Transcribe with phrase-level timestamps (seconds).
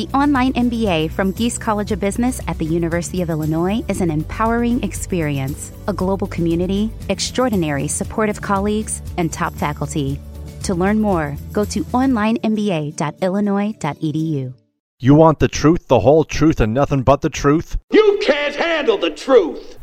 [0.00, 4.10] The online MBA from Gies College of Business at the University of Illinois is an
[4.10, 10.18] empowering experience, a global community, extraordinary supportive colleagues, and top faculty.
[10.62, 14.54] To learn more, go to onlinemba.illinois.edu.
[15.00, 17.76] You want the truth, the whole truth, and nothing but the truth?
[17.92, 19.76] You can't handle the truth!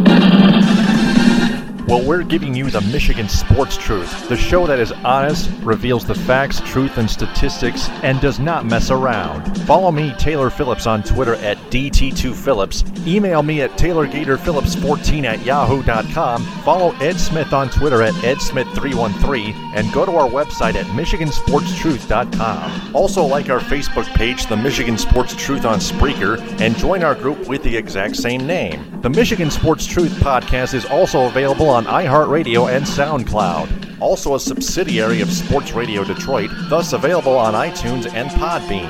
[1.88, 6.16] Well, we're giving you the Michigan Sports Truth, the show that is honest, reveals the
[6.16, 9.58] facts, truth, and statistics, and does not mess around.
[9.62, 12.84] Follow me, Taylor Phillips, on Twitter at DT2Phillips.
[13.08, 16.44] Email me at TaylorGatorPhillips14 at yahoo.com.
[16.64, 22.94] Follow Ed Smith on Twitter at EdSmith313, and go to our website at MichiganSportsTruth.com.
[22.94, 27.48] Also, like our Facebook page, The Michigan Sports Truth on Spreaker, and join our group
[27.48, 29.00] with the exact same name.
[29.02, 34.00] The Michigan Sports Truth podcast is also available on iHeartRadio and SoundCloud.
[34.00, 38.88] Also a subsidiary of Sports Radio Detroit, thus available on iTunes and Podbean.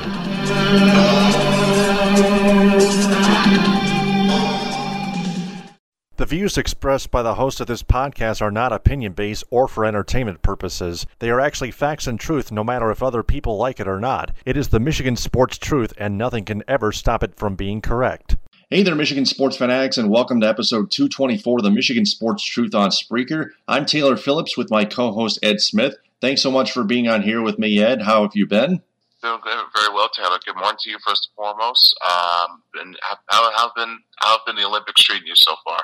[6.17, 9.85] The views expressed by the host of this podcast are not opinion based or for
[9.85, 11.05] entertainment purposes.
[11.19, 14.31] They are actually facts and truth, no matter if other people like it or not.
[14.43, 18.35] It is the Michigan Sports Truth, and nothing can ever stop it from being correct.
[18.69, 22.75] Hey there, Michigan sports fanatics, and welcome to episode 224 of the Michigan Sports Truth
[22.75, 23.51] on Spreaker.
[23.65, 25.95] I'm Taylor Phillips with my co host Ed Smith.
[26.19, 28.01] Thanks so much for being on here with me, Ed.
[28.01, 28.81] How have you been?
[29.23, 29.39] Doing
[29.73, 30.37] very well, Taylor.
[30.45, 31.97] Good morning to you, first and foremost.
[32.05, 35.79] Um, and how, how, been how have been the Olympics treating you so far?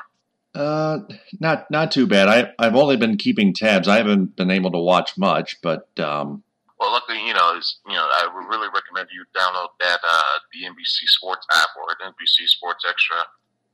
[0.54, 0.98] Uh,
[1.40, 2.28] not not too bad.
[2.28, 3.88] I I've only been keeping tabs.
[3.88, 6.43] I haven't been able to watch much, but um,
[6.78, 7.54] well, luckily, you know,
[7.86, 11.94] you know, I would really recommend you download that uh, the NBC Sports app or
[12.04, 13.16] NBC Sports Extra,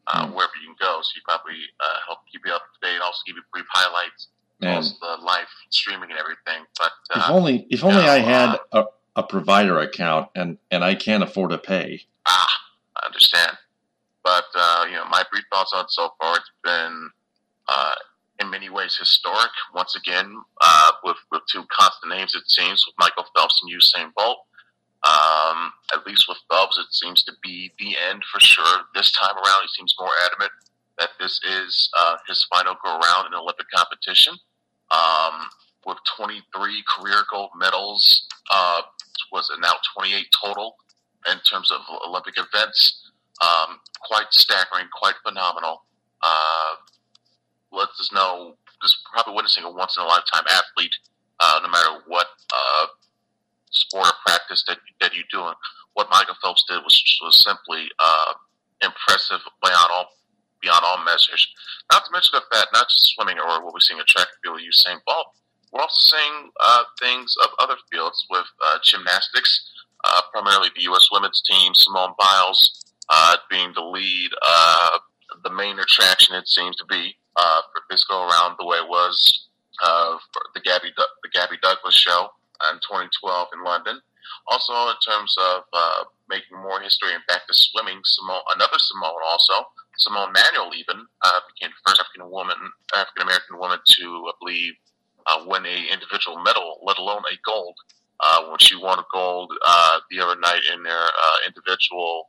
[0.07, 0.35] uh, mm.
[0.35, 1.01] wherever you can go.
[1.01, 4.29] So you probably uh, help keep you up to date, also give you brief highlights,
[4.63, 6.67] also the live streaming and everything.
[6.79, 8.85] But if uh, only if only know, I had uh,
[9.17, 12.03] a, a provider account and and I can't afford to pay.
[12.27, 12.49] Ah,
[12.97, 13.57] I understand.
[14.23, 17.11] But uh, you know, my brief thoughts on so far, it's been
[18.41, 19.51] in many ways historic.
[19.75, 24.13] Once again, uh, with with two constant names, it seems with Michael Phelps and Usain
[24.17, 24.39] Bolt.
[25.03, 28.85] Um, at least with Phelps, it seems to be the end for sure.
[28.95, 30.53] This time around, he seems more adamant
[30.99, 34.35] that this is uh, his final go around in Olympic competition.
[34.91, 35.49] Um,
[35.87, 38.83] with 23 career gold medals, uh,
[39.33, 40.77] was now 28 total
[41.31, 43.11] in terms of Olympic events?
[43.43, 45.85] Um, quite staggering, quite phenomenal.
[46.23, 46.75] Uh,
[47.73, 50.95] lets us know this probably witnessing a once in a lifetime athlete,
[51.41, 52.87] uh, no matter what uh,
[53.71, 55.55] sport or practice that that you're doing.
[55.95, 58.33] What Michael Phelps did was was simply uh,
[58.83, 60.07] impressive beyond all
[60.63, 61.47] beyond all measures.
[61.93, 64.41] Not to mention the fact, not just swimming or what we're seeing in track and
[64.43, 65.33] field, Usain Bolt.
[65.73, 69.71] We're also seeing uh, things of other fields with uh, gymnastics,
[70.05, 71.07] uh, primarily the U.S.
[71.13, 72.85] women's team, Simone Biles
[73.49, 74.31] being the lead,
[75.43, 78.89] the main attraction it seems to be uh, for this go around the way it
[78.89, 79.49] was
[79.83, 82.29] uh, for the Gabby the Gabby Douglas show
[82.73, 84.01] in 2012 in London.
[84.47, 89.23] Also, in terms of uh, making more history and back to swimming, Simone, another Simone
[89.27, 89.67] also,
[89.99, 92.57] Simone Manuel even uh, became the first African woman,
[92.95, 94.75] African American woman to, I believe,
[95.27, 97.77] uh, win a individual medal, let alone a gold.
[98.21, 102.29] Uh, when she won a gold uh, the other night in their uh, individual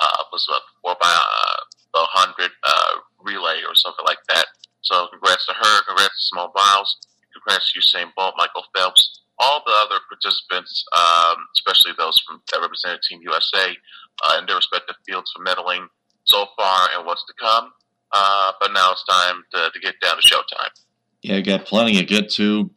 [0.00, 1.60] uh, was uh, four by uh,
[1.94, 4.46] the hundred uh, relay or something like that.
[4.82, 6.96] So congrats to her, congrats to Simone Biles,
[7.32, 12.60] congrats to Usain Bolt, Michael Phelps, all the other participants, um, especially those from that
[12.60, 13.76] represented Team USA
[14.24, 15.86] uh, in their respective fields for medaling
[16.24, 17.72] so far and what's to come.
[18.12, 20.70] Uh, but now it's time to, to, get down to showtime.
[21.22, 22.70] Yeah, you got plenty to get to.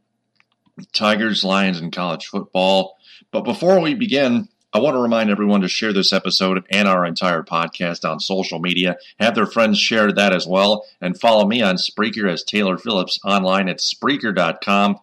[0.94, 2.98] Tigers, Lions, and college football.
[3.32, 7.06] But before we begin, I want to remind everyone to share this episode and our
[7.06, 8.96] entire podcast on social media.
[9.20, 10.86] Have their friends share that as well.
[11.02, 14.98] And follow me on Spreaker as Taylor Phillips online at Spreaker.com.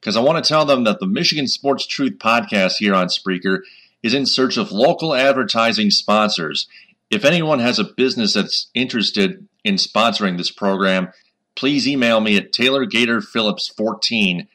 [0.00, 3.60] Because I want to tell them that the Michigan Sports Truth podcast here on Spreaker
[4.02, 6.66] is in search of local advertising sponsors.
[7.10, 11.12] If anyone has a business that's interested in sponsoring this program,
[11.56, 14.46] please email me at TaylorGatorPhillips14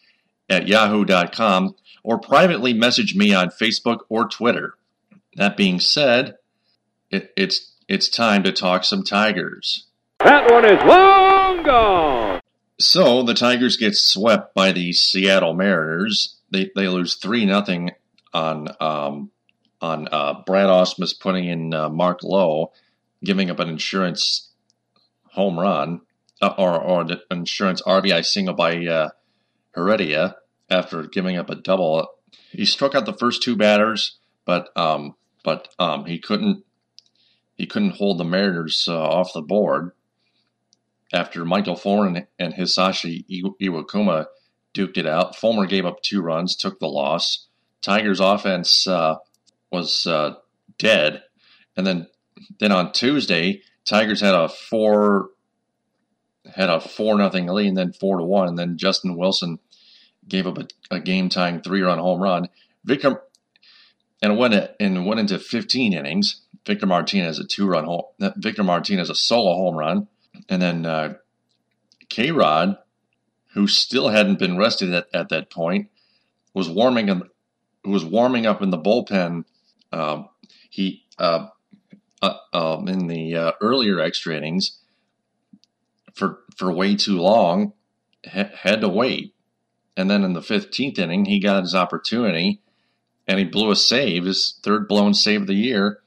[0.50, 4.76] at yahoo.com or privately message me on Facebook or Twitter.
[5.36, 6.36] That being said,
[7.10, 9.88] it, it's it's time to talk some Tigers.
[10.20, 12.42] That one is long gone.
[12.80, 16.38] So the Tigers get swept by the Seattle Mariners.
[16.52, 17.92] They they lose three nothing
[18.34, 19.32] on um,
[19.82, 22.72] on uh, Brad Ausmus putting in uh, Mark Lowe,
[23.24, 24.52] giving up an insurance
[25.32, 26.02] home run
[26.42, 29.10] uh, or or the insurance RBI single by uh,
[29.74, 30.36] Heredia
[30.70, 32.08] after giving up a double.
[32.52, 36.64] He struck out the first two batters, but um, but um, he couldn't
[37.56, 39.92] he couldn't hold the Mariners uh, off the board
[41.14, 43.26] after Michael and, and Hisashi
[43.62, 44.26] Iwakuma
[44.74, 45.36] duked it out.
[45.36, 47.48] Fulmer gave up two runs, took the loss.
[47.82, 49.18] Tigers' offense uh,
[49.72, 50.36] was uh,
[50.78, 51.24] dead,
[51.78, 52.08] and then
[52.60, 55.30] then on Tuesday, Tigers had a four
[56.56, 59.60] had a four nothing lead, and then four to one, and then Justin Wilson
[60.28, 62.50] gave up a, a game tying three run home run.
[62.84, 63.22] Victor
[64.22, 66.42] and went and went into 15 innings.
[66.66, 68.04] Victor Martinez a two run home.
[68.38, 70.08] Victor Martinez a solo home run,
[70.50, 71.16] and then uh,
[72.10, 72.78] K Rod,
[73.54, 75.90] who still hadn't been rested at, at that point,
[76.54, 77.24] was warming in,
[77.84, 79.46] was warming up in the bullpen.
[79.92, 80.30] Um,
[80.70, 81.48] he uh,
[82.22, 84.80] uh, um, in the uh, earlier extra innings
[86.16, 87.74] for for way too long,
[88.26, 89.35] ha- had to wait,
[89.98, 92.62] and then in the fifteenth inning he got his opportunity,
[93.28, 96.00] and he blew a save, his third blown save of the year,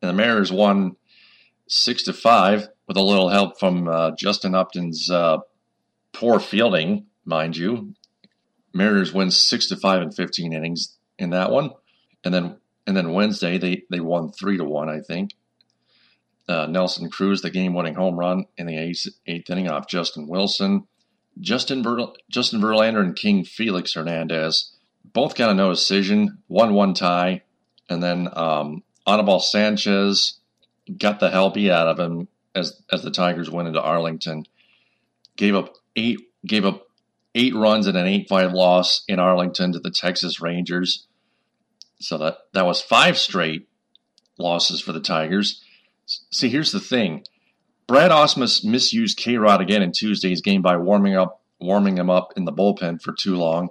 [0.00, 0.96] and the Mariners won
[1.66, 5.38] six to five with a little help from uh, Justin Upton's uh,
[6.12, 7.94] poor fielding, mind you.
[8.72, 11.70] Mariners win six to five in 15 innings in that one,
[12.24, 15.30] and then and then Wednesday they they won three to one, I think.
[16.46, 20.86] Uh, Nelson Cruz, the game-winning home run in the eighth, eighth inning off Justin Wilson.
[21.40, 24.72] Justin Ver, Justin Verlander and King Felix Hernandez
[25.12, 27.42] both got a no decision, one-one tie,
[27.88, 30.38] and then um, Anibal Sanchez
[30.98, 34.44] got the beat out of him as as the Tigers went into Arlington.
[35.36, 36.86] Gave up eight gave up
[37.34, 41.06] eight runs and an eight five loss in Arlington to the Texas Rangers.
[42.00, 43.68] So that that was five straight
[44.38, 45.62] losses for the Tigers.
[46.06, 47.24] See, here's the thing.
[47.86, 52.32] Brad Ausmus misused K Rod again in Tuesday's game by warming up warming him up
[52.36, 53.68] in the bullpen for too long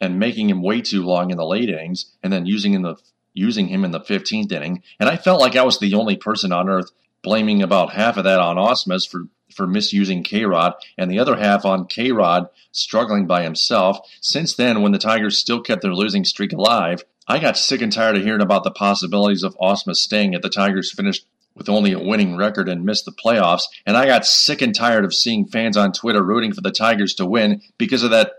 [0.00, 2.96] and making him way too long in the late innings and then using in the
[3.32, 4.82] using him in the 15th inning.
[5.00, 6.90] And I felt like I was the only person on earth
[7.22, 11.36] blaming about half of that on Ausmus for, for misusing K Rod and the other
[11.36, 13.98] half on K Rod struggling by himself.
[14.20, 17.92] Since then, when the Tigers still kept their losing streak alive, I got sick and
[17.92, 21.92] tired of hearing about the possibilities of Ausmus staying at the Tigers finished with only
[21.92, 23.62] a winning record and missed the playoffs.
[23.86, 27.14] And I got sick and tired of seeing fans on Twitter rooting for the Tigers
[27.14, 28.32] to win because of that.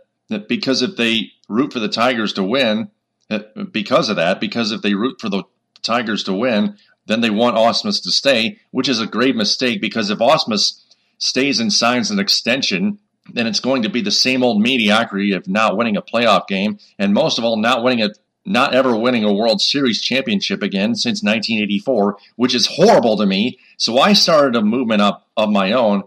[0.47, 2.89] Because if they root for the Tigers to win,
[3.29, 3.39] uh,
[3.71, 5.43] because of that, because if they root for the
[5.81, 10.09] Tigers to win, then they want Ausmus to stay, which is a grave mistake because
[10.09, 10.81] if Ausmus
[11.17, 12.99] stays and signs an extension,
[13.33, 16.77] then it's going to be the same old mediocrity of not winning a playoff game,
[16.99, 18.09] and most of all, not winning a
[18.45, 23.57] not ever winning a World Series championship again since 1984, which is horrible to me.
[23.77, 26.03] So I started a movement up of my own.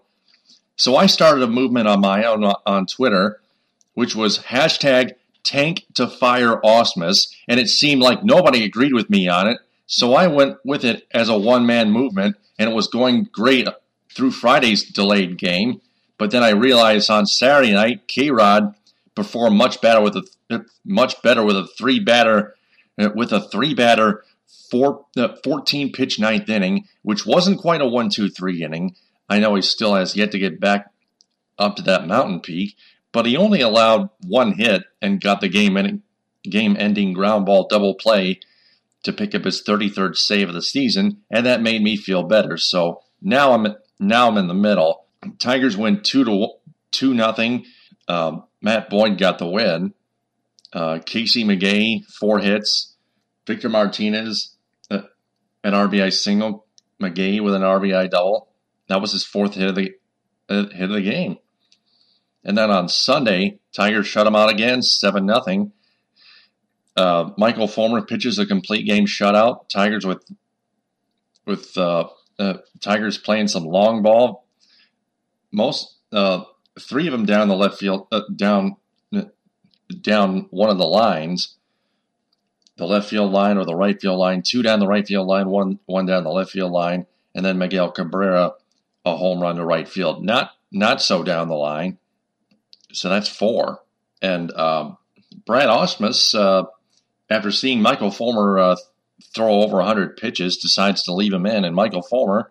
[0.76, 3.40] So I started a movement on my own uh, on Twitter,
[3.94, 5.12] which was hashtag
[5.42, 9.58] tank to fire Ausmus, and it seemed like nobody agreed with me on it.
[9.86, 13.66] So I went with it as a one man movement, and it was going great
[14.14, 15.80] through Friday's delayed game.
[16.16, 18.74] But then I realized on Saturday night, K Rod
[19.14, 20.26] performed much better with a
[20.84, 22.54] much better with a three batter
[23.14, 24.24] with a three batter
[24.70, 28.94] four, uh, 14 pitch ninth inning, which wasn't quite a one two three inning.
[29.28, 30.90] I know he still has yet to get back
[31.58, 32.76] up to that mountain peak,
[33.12, 36.02] but he only allowed one hit and got the game ending,
[36.44, 38.40] game ending ground ball double play
[39.02, 42.56] to pick up his 33rd save of the season, and that made me feel better.
[42.56, 45.04] So now I'm now I'm in the middle.
[45.38, 46.48] Tigers win two to
[46.90, 47.66] two nothing.
[48.06, 49.94] Um, Matt Boyd got the win.
[50.72, 52.96] Uh, Casey McGehee four hits.
[53.46, 54.56] Victor Martinez
[54.90, 55.02] uh,
[55.64, 56.66] an RBI single.
[57.00, 58.48] McGehee with an RBI double.
[58.88, 59.92] That was his fourth hit of the
[60.48, 61.38] uh, hit of the game.
[62.44, 65.72] And then on Sunday, Tigers shut him out again, 7 0.
[66.96, 69.68] Uh, Michael Fulmer pitches a complete game shutout.
[69.68, 70.24] Tigers with
[71.46, 72.08] with uh,
[72.38, 74.46] uh, Tigers playing some long ball.
[75.52, 75.96] Most
[76.80, 78.76] three of them down the left field, down
[80.00, 81.56] down one of the lines,
[82.76, 84.42] the left field line or the right field line.
[84.42, 87.58] Two down the right field line, one one down the left field line, and then
[87.58, 88.54] Miguel Cabrera
[89.04, 90.24] a home run to right field.
[90.24, 91.98] Not not so down the line.
[92.92, 93.80] So that's four.
[94.22, 94.98] And um,
[95.46, 96.66] Brad Ausmus, uh,
[97.30, 98.76] after seeing Michael Fulmer uh,
[99.34, 102.50] throw over 100 pitches, decides to leave him in, and Michael Fulmer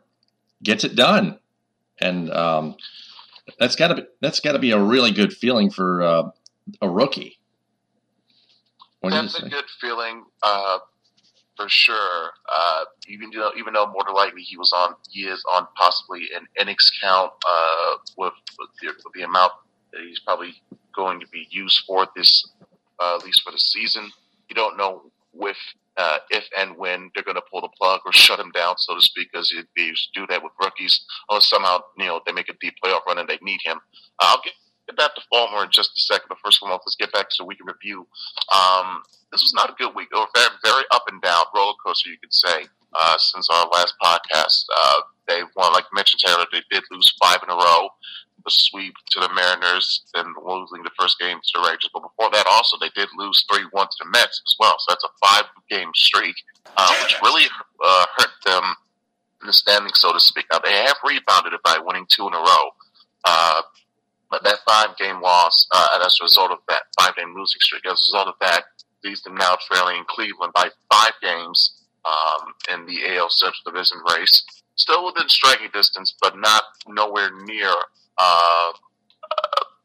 [0.63, 1.39] gets it done.
[2.00, 2.75] And um,
[3.60, 6.29] that's got to be that's got to be a really good feeling for uh,
[6.82, 7.38] a rookie.
[9.02, 10.80] What that's a good feeling uh,
[11.56, 12.32] for sure.
[12.54, 16.30] Uh, even though even though more than likely he was on he is on possibly
[16.36, 19.52] an innings count uh, with, with the, with the amount
[19.94, 20.54] that he's probably
[20.96, 22.50] going to be used for this,
[23.00, 24.10] uh, at least for the season.
[24.50, 25.58] You don't know with
[25.98, 28.96] uh, if and when they're going to pull the plug or shut him down, so
[28.96, 31.06] to speak, because they do that with rookies.
[31.30, 33.78] Unless somehow you know they make a deep playoff run and they need him.
[34.20, 34.54] Uh, I'll get,
[34.88, 36.27] get back to Fulmer in just a second.
[36.29, 38.08] But first of all, let's get back to the week in review.
[38.56, 40.10] Um, this was not a good week.
[40.12, 43.94] Was very, very up and down roller coaster, you could say, uh, since our last
[44.01, 44.65] podcast.
[44.75, 46.46] Uh, they won, like mentioned, Taylor.
[46.51, 47.89] They did lose five in a row
[48.48, 51.89] the sweep to the Mariners, then losing the first game to the Rangers.
[51.94, 54.75] But before that, also they did lose three one to the Mets as well.
[54.79, 56.36] So that's a five game streak,
[56.77, 57.46] uh, which really
[57.84, 58.63] uh, hurt them
[59.41, 60.46] in the standings, so to speak.
[60.51, 62.70] Now they have rebounded it by winning two in a row.
[63.25, 63.62] Uh,
[64.29, 67.86] but that five game loss, uh, as a result of that five game losing streak,
[67.86, 68.63] as a result of that,
[69.03, 74.46] leaves them now trailing Cleveland by five games um, in the AL Central Division race.
[74.75, 77.74] Still within striking distance, but not nowhere near
[78.17, 78.72] uh,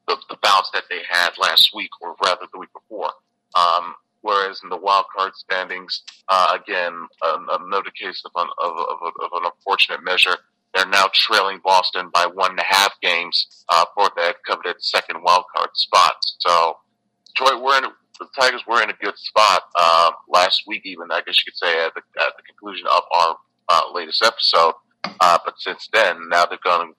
[0.06, 3.10] the, the bouts that they had last week, or rather the week before.
[3.54, 6.92] Um, whereas in the wild card standings, uh, again,
[7.26, 10.36] um, another case of of, of, of, an unfortunate measure.
[10.74, 15.22] They're now trailing Boston by one and a half games uh, for that coveted second
[15.22, 16.14] wild card spot.
[16.40, 16.78] So,
[17.36, 21.22] Troy, we're in the Tigers were in a good spot uh, last week, even I
[21.26, 23.36] guess you could say at the, at the conclusion of our
[23.68, 24.74] uh, latest episode.
[25.20, 26.92] Uh, but since then, now they've done,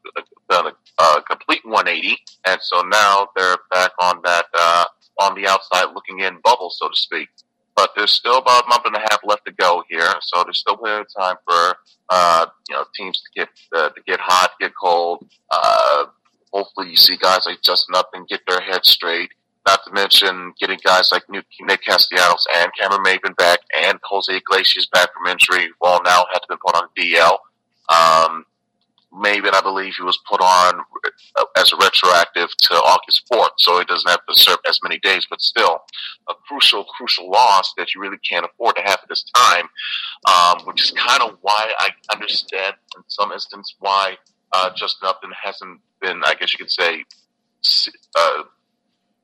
[0.50, 4.86] done a, a complete 180, and so now they're back on that uh,
[5.22, 7.30] on the outside looking in bubble, so to speak.
[7.75, 10.60] But there's still about a month and a half left to go here, so there's
[10.60, 11.75] still plenty of time for
[12.10, 15.25] uh, you know teams to get uh, to get hot, get cold.
[15.50, 16.06] Uh,
[16.51, 19.32] hopefully, you see guys like Justin Upton get their heads straight.
[19.65, 24.88] Not to mention getting guys like Nick Castellanos and Cameron Maybin back, and Jose Iglesias
[24.92, 25.72] back from injury.
[25.82, 27.38] Well, now had to be put on DL.
[27.89, 28.46] Um,
[29.13, 30.82] Maybin, I believe he was put on
[31.36, 35.00] uh, as a retroactive to August 4th, so he doesn't have to serve as many
[35.00, 35.79] days, but still
[36.29, 39.65] a crucial, crucial loss that you really can't afford to have at this time,
[40.27, 44.17] um, which is kind of why I understand in some instance why
[44.51, 47.03] uh, Justin Upton hasn't been, I guess you could say,
[48.15, 48.43] uh,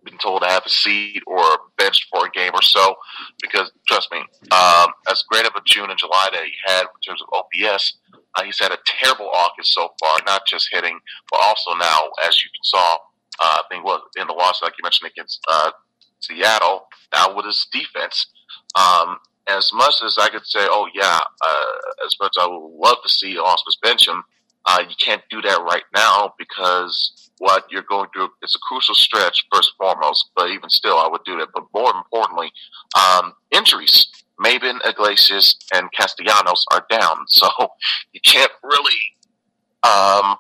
[0.04, 1.42] been told to have a seat or
[1.78, 2.96] benched for a game or so
[3.42, 4.20] because trust me,
[4.52, 7.98] um, as great of a June and July that he had in terms of OPS,
[8.40, 11.00] uh, he's had a terrible August so far, not just hitting,
[11.32, 12.98] but also now, as you saw,
[13.42, 15.72] uh, I think was in the loss, like you mentioned against uh,
[16.20, 18.28] Seattle, now with his defense.
[18.76, 19.18] Um,
[19.48, 22.98] as much as I could say, oh yeah, uh, as much as I would love
[23.04, 24.24] to see Ausmus bench him,
[24.66, 28.94] uh, you can't do that right now because what you're going through is a crucial
[28.94, 30.30] stretch first and foremost.
[30.36, 31.50] But even still, I would do that.
[31.54, 32.52] But more importantly,
[32.96, 34.08] um, injuries.
[34.44, 37.48] Maybin, Iglesias, and Castellanos are down, so
[38.14, 39.00] you can't really
[39.84, 40.38] um,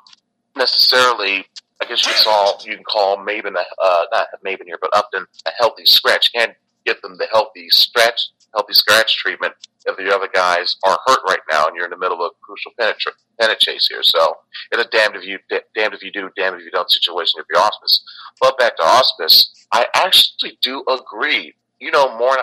[0.56, 1.46] necessarily.
[1.82, 5.25] I guess you call you can call Maybin a, uh, not Maybin here, but Upton
[5.46, 6.29] a healthy scratch.
[6.34, 6.53] You can't
[6.86, 8.20] get them the healthy stretch,
[8.53, 9.53] healthy scratch treatment
[9.86, 12.46] if the other guys are hurt right now, and you're in the middle of a
[12.46, 14.03] crucial penetra- chase here.
[14.03, 14.36] So
[14.72, 15.39] it's a damned if you
[15.75, 18.00] damned if you do, damned if you don't situation if you're Ausmus.
[18.41, 22.38] But back to Ausmus, I actually do agree you know more,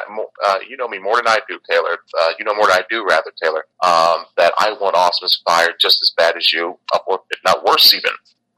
[0.44, 1.98] uh, you know me more than I do, Taylor.
[2.20, 3.64] Uh, you know more than I do, rather, Taylor.
[3.84, 8.12] Um, that I want Ausmus fired just as bad as you, if not worse even.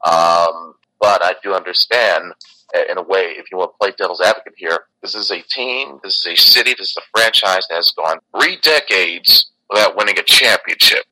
[0.05, 2.33] Um, but I do understand,
[2.75, 5.43] uh, in a way, if you want to play devil's advocate here, this is a
[5.43, 9.97] team, this is a city, this is a franchise that has gone three decades without
[9.97, 11.05] winning a championship.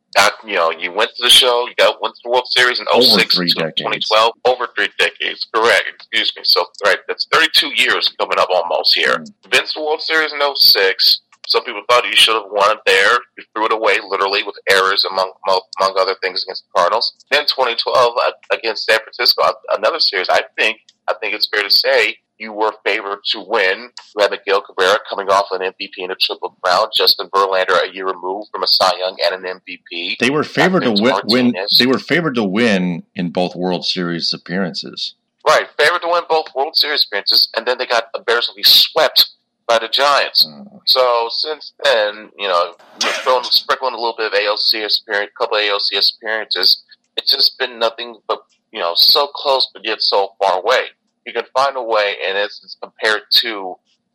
[0.47, 2.87] You know, you went to the show, you got went to the World Series in
[2.87, 5.47] 06 2012, over three decades.
[5.53, 5.93] Correct.
[5.95, 6.43] Excuse me.
[6.45, 9.19] So, right, that's 32 years coming up almost here.
[9.19, 9.27] Mm.
[9.43, 11.21] To the World Series in 06.
[11.49, 13.19] Some people thought you should have won it there.
[13.39, 17.15] You threw it away literally with errors among among other things against the Cardinals.
[17.31, 19.43] Then 2012 uh, against San Francisco,
[19.77, 20.29] another series.
[20.29, 23.91] I think I think it's fair to say you were favored to win.
[24.17, 26.89] You had Miguel Cabrera coming off an MVP and a triple crown.
[26.97, 30.19] Justin Verlander a year removed from a Cy Young and an MVP.
[30.19, 31.55] They were favored to win, win.
[31.79, 35.15] They were favored to win in both World Series appearances.
[35.47, 39.31] Right, favored to win both World Series appearances, and then they got embarrassingly swept
[39.67, 40.47] by the Giants.
[40.47, 40.81] Mm.
[40.87, 45.57] So since then, you know, throwing sprinkling a little bit of ALCS appearance, a couple
[45.57, 46.83] of ALCS appearances.
[47.17, 50.89] It's just been nothing but you know so close, but yet so far away
[51.27, 53.75] you can find a way, in essence, compared to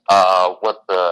[0.09, 1.11] uh, what the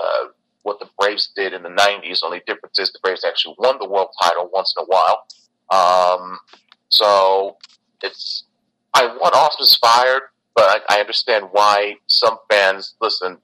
[0.64, 2.24] what the Braves did in the '90s.
[2.24, 5.26] Only difference is the Braves actually won the world title once in a while.
[5.72, 6.40] Um,
[6.88, 7.58] so
[8.02, 8.46] it's
[8.94, 10.24] I want Ausmus fired,
[10.56, 13.38] but I, I understand why some fans listen.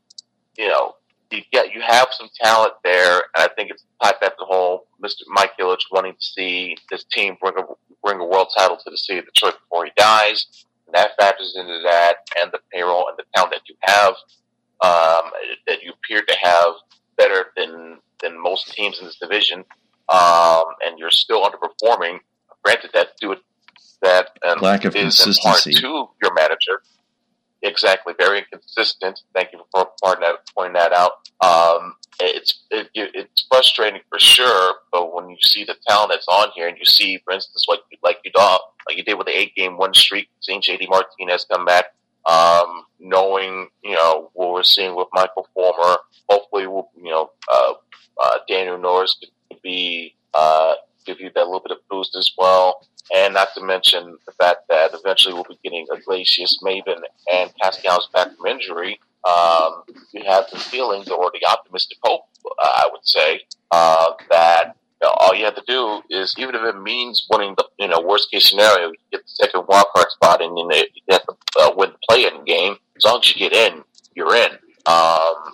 [0.57, 0.95] You know,
[1.31, 4.45] you get you have some talent there, and I think it's tied back to the
[4.45, 5.24] whole Mr.
[5.27, 7.63] Mike Ilitch wanting to see this team bring a
[8.01, 11.80] bring a world title to the city of Detroit before he dies that factors into
[11.84, 14.13] that and the payroll and the talent that you have
[14.84, 15.32] um,
[15.68, 16.74] that you appear to have
[17.18, 19.63] better than than most teams in this division,
[20.10, 22.20] um, and you're still underperforming.
[22.63, 23.39] Granted, that do it
[24.01, 26.82] that um, lack of is consistency to your manager.
[27.62, 29.21] Exactly, very inconsistent.
[29.33, 31.12] Thank you for pointing that out.
[31.41, 36.50] Um, it's it, it's frustrating for sure, but when you see the talent that's on
[36.55, 38.41] here, and you see, for instance, like like you did,
[38.88, 41.85] like you did with the eight game one streak, seeing JD Martinez come back,
[42.25, 45.97] um, knowing you know what we're seeing with Michael Fulmer,
[46.29, 47.74] hopefully, we'll, you know, uh,
[48.21, 50.74] uh, Daniel Norris could be uh,
[51.05, 52.85] give you that little bit of boost as well.
[53.13, 58.09] And not to mention the fact that eventually we'll be getting Iglesias, Maybin, and Castellanos
[58.13, 59.83] back from injury um,
[60.13, 65.07] you have the feelings or the optimistic hope, uh, I would say, uh, that you
[65.07, 68.00] know, all you have to do is, even if it means winning the you know
[68.01, 71.24] worst case scenario, you get the second wild card spot and you, know, you have
[71.24, 72.75] to uh, win the play-in game.
[72.97, 73.83] As long as you get in,
[74.13, 74.51] you're in.
[74.85, 75.53] Um,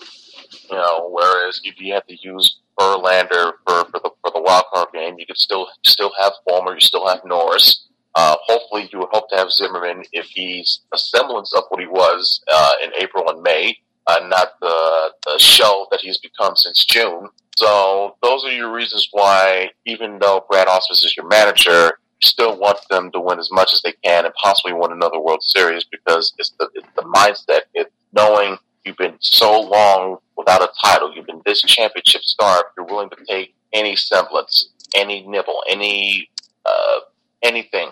[0.70, 4.66] you know, whereas if you have to use Verlander for, for the for the wild
[4.74, 7.88] card game, you could still still have Fulmer, you still have Norris.
[8.14, 11.88] Uh, hopefully, you would hope to have Zimmermann if he's a semblance of what he
[11.88, 13.78] was uh, in April and May,
[14.08, 17.30] uh, not the, the shell that he's become since June.
[17.56, 22.80] So those are your reasons why, even though Brad Ausmus is your manager, still want
[22.90, 26.34] them to win as much as they can and possibly win another World Series because
[26.38, 27.62] it's the, it's the mindset.
[27.74, 32.66] It's knowing you've been so long without a title, you've been this championship star, If
[32.78, 36.30] you're willing to take any semblance, any nibble, any
[36.66, 37.00] uh,
[37.44, 37.92] anything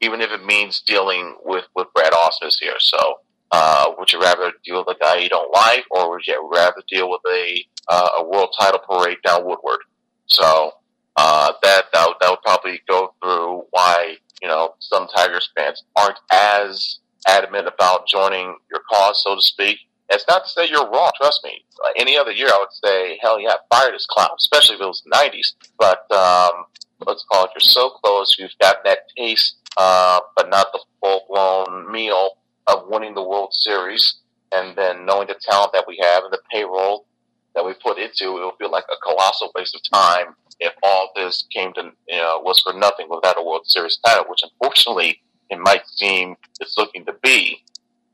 [0.00, 2.74] even if it means dealing with, with Brad Ausmus here.
[2.78, 3.20] So,
[3.52, 6.82] uh, would you rather deal with a guy you don't like, or would you rather
[6.88, 9.78] deal with a uh, a world title parade down Woodward?
[10.26, 10.72] So
[11.16, 16.18] uh, that, that that would probably go through why you know some Tigers fans aren't
[16.32, 19.78] as adamant about joining your cause, so to speak.
[20.10, 21.10] It's not to say you're wrong.
[21.20, 21.64] Trust me.
[21.96, 25.02] any other year, I would say, hell yeah, fire this clown, especially if it was
[25.04, 25.54] the '90s.
[25.78, 26.66] But um,
[27.06, 28.36] let's call it, you're so close.
[28.38, 32.30] You've got that taste uh, but not the full blown meal
[32.66, 34.16] of winning the World Series.
[34.52, 37.06] And then knowing the talent that we have and the payroll
[37.54, 41.10] that we put into it, will feel like a colossal waste of time if all
[41.14, 45.20] this came to, you know, was for nothing without a World Series title, which unfortunately
[45.50, 47.62] it might seem it's looking to be.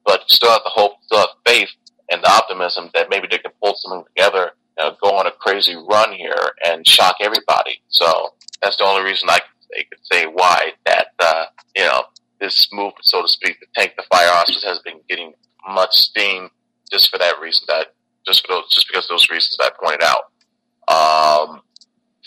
[0.05, 1.69] But you still have the hope, still have faith
[2.13, 5.31] and the optimism that maybe they can pull something together, you know, go on a
[5.31, 7.81] crazy run here and shock everybody.
[7.89, 9.41] So that's the only reason I
[9.75, 12.03] could say why that uh, you know
[12.41, 15.33] this move, so to speak, to tank the fire Ausmus has been getting
[15.69, 16.51] much steam
[16.91, 17.65] just for that reason.
[17.69, 17.95] That
[18.27, 20.29] just for those, just because those reasons I pointed out.
[20.89, 21.63] Um,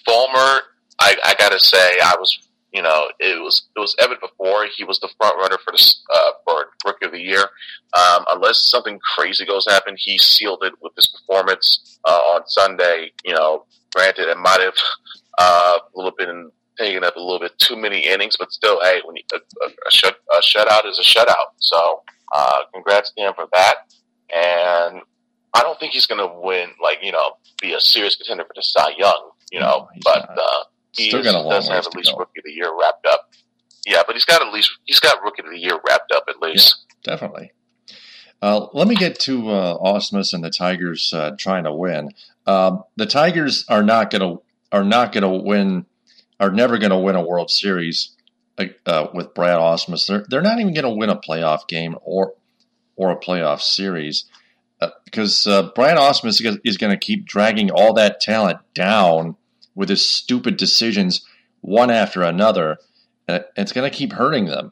[0.05, 0.61] Fulmer,
[0.99, 2.45] I, I got to say, I was
[2.75, 5.95] you know, it was it was evident before he was the front runner for the
[6.13, 6.31] uh,
[6.85, 7.41] rookie of the year.
[7.93, 13.11] Um, unless something crazy goes happen, he sealed it with his performance uh, on Sunday.
[13.23, 14.75] You know, granted, it might have
[15.37, 18.81] uh, a little bit in taking up a little bit too many innings, but still,
[18.81, 21.55] hey, when you, a, a, shut, a shutout is a shutout.
[21.57, 22.03] So,
[22.35, 23.75] uh, congrats to him for that.
[24.33, 25.01] And
[25.53, 28.53] I don't think he's going to win, like you know, be a serious contender for
[28.55, 29.87] the Cy Young, you know.
[29.95, 32.19] No, but uh, he Still is, got a long does have at least go.
[32.19, 33.24] Rookie of the Year wrapped up.
[33.85, 36.41] Yeah, but he's got at least he's got Rookie of the Year wrapped up at
[36.41, 36.85] least.
[37.03, 37.51] Definitely.
[38.41, 42.11] Uh, let me get to uh, Ausmus and the Tigers uh, trying to win.
[42.45, 45.85] Um, the Tigers are not going to are not going to win.
[46.39, 48.13] Are never going to win a World Series
[48.57, 50.05] uh, with Brad Ausmus.
[50.07, 52.33] They're they're not even going to win a playoff game or
[52.97, 54.25] or a playoff series
[55.05, 59.35] because uh, Brad Ausmus is going to keep dragging all that talent down
[59.73, 61.25] with his stupid decisions
[61.61, 62.77] one after another.
[63.27, 64.71] And it's going to keep hurting them,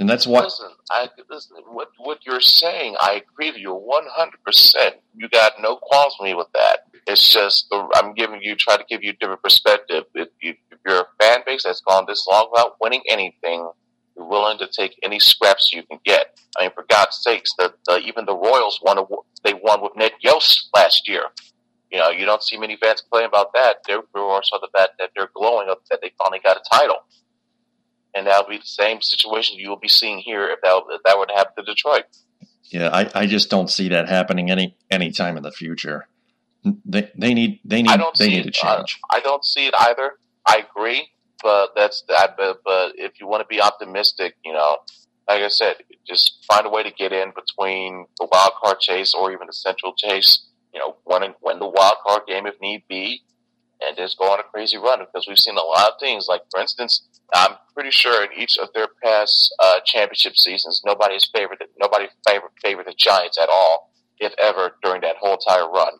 [0.00, 1.56] and that's what Listen, I listen.
[1.70, 4.42] What what you're saying, I agree with you 100.
[4.42, 6.80] percent You got no qualms with me with that.
[7.06, 10.04] It's just I'm giving you, try to give you a different perspective.
[10.14, 13.68] If, you, if you're a fan base that's gone this long without winning anything,
[14.16, 16.40] you're willing to take any scraps you can get.
[16.58, 18.98] I mean, for God's sakes, the, the even the Royals won.
[18.98, 19.02] A,
[19.44, 21.24] they won with Ned Yost last year.
[21.90, 23.78] You know, you don't see many fans complaining about that.
[23.86, 26.96] They're more so that that they're glowing up that they finally got a title.
[28.14, 31.18] And that'll be the same situation you will be seeing here if that if that
[31.18, 32.04] were to happen to Detroit.
[32.64, 36.06] Yeah, I, I just don't see that happening any any time in the future.
[36.64, 38.98] They they need they need they need it, a change.
[39.10, 40.12] I, I don't see it either.
[40.46, 41.08] I agree,
[41.42, 44.76] but that's I, but, but if you want to be optimistic, you know,
[45.28, 49.14] like I said, just find a way to get in between the wild card chase
[49.14, 50.46] or even the central chase.
[50.72, 53.22] You know, win win the wild card game if need be,
[53.80, 56.26] and just go on a crazy run because we've seen a lot of things.
[56.28, 61.28] Like for instance, I'm pretty sure in each of their past uh, championship seasons, nobody's
[61.34, 65.94] favored nobody favored favored the Giants at all, if ever, during that whole entire run.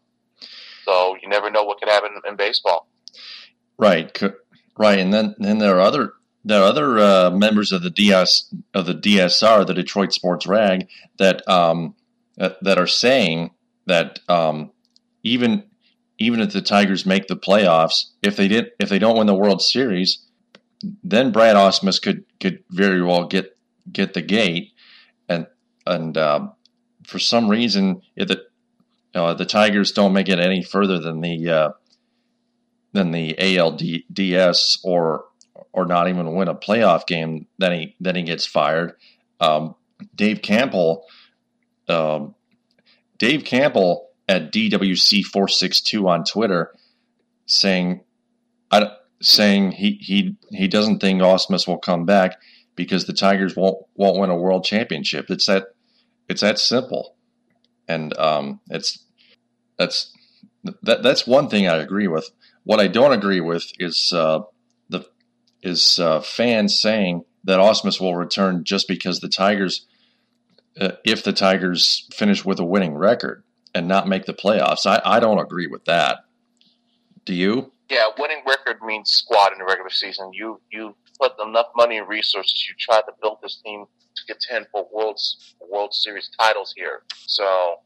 [0.85, 2.89] So you never know what could happen in baseball.
[3.79, 4.17] Right,
[4.77, 6.15] right, and then then there are other
[6.45, 10.89] there are other uh, members of the DS of the DSR, the Detroit Sports Rag,
[11.19, 11.95] that um,
[12.37, 13.51] that, that are saying
[13.87, 14.71] that um,
[15.23, 15.65] even
[16.19, 19.35] even if the Tigers make the playoffs, if they did if they don't win the
[19.35, 20.19] World Series,
[21.03, 23.57] then Brad Ausmus could could very well get
[23.91, 24.73] get the gate,
[25.29, 25.47] and
[25.87, 26.49] and uh,
[27.07, 28.45] for some reason, if the
[29.15, 31.71] uh, the Tigers don't make it any further than the uh,
[32.93, 35.25] than the ALDS or
[35.73, 38.95] or not even win a playoff game, then he then he gets fired.
[39.41, 39.75] Um,
[40.15, 41.05] Dave Campbell,
[41.89, 42.35] um,
[43.19, 46.73] Dave Campbell at DWC four six two on Twitter,
[47.47, 48.03] saying,
[48.71, 52.39] I, saying he he he doesn't think Ausmus will come back
[52.77, 55.31] because the Tigers won't won't win a world championship.
[55.31, 55.67] It's that
[56.29, 57.17] it's that simple,
[57.89, 59.05] and um, it's
[59.77, 60.13] that's
[60.83, 62.31] that that's one thing I agree with.
[62.65, 64.41] What I don't agree with is uh,
[64.89, 65.07] the
[65.63, 69.87] is uh, fans saying that Ausmus will return just because the Tigers,
[70.79, 73.43] uh, if the Tigers finish with a winning record
[73.75, 74.87] and not make the playoffs.
[74.87, 76.25] I, I don't agree with that.
[77.25, 77.73] Do you?
[77.91, 80.31] Yeah, winning record means squad in the regular season.
[80.33, 82.65] You you put enough money and resources.
[82.69, 87.03] You try to build this team to contend for world's World Series titles here.
[87.27, 87.77] So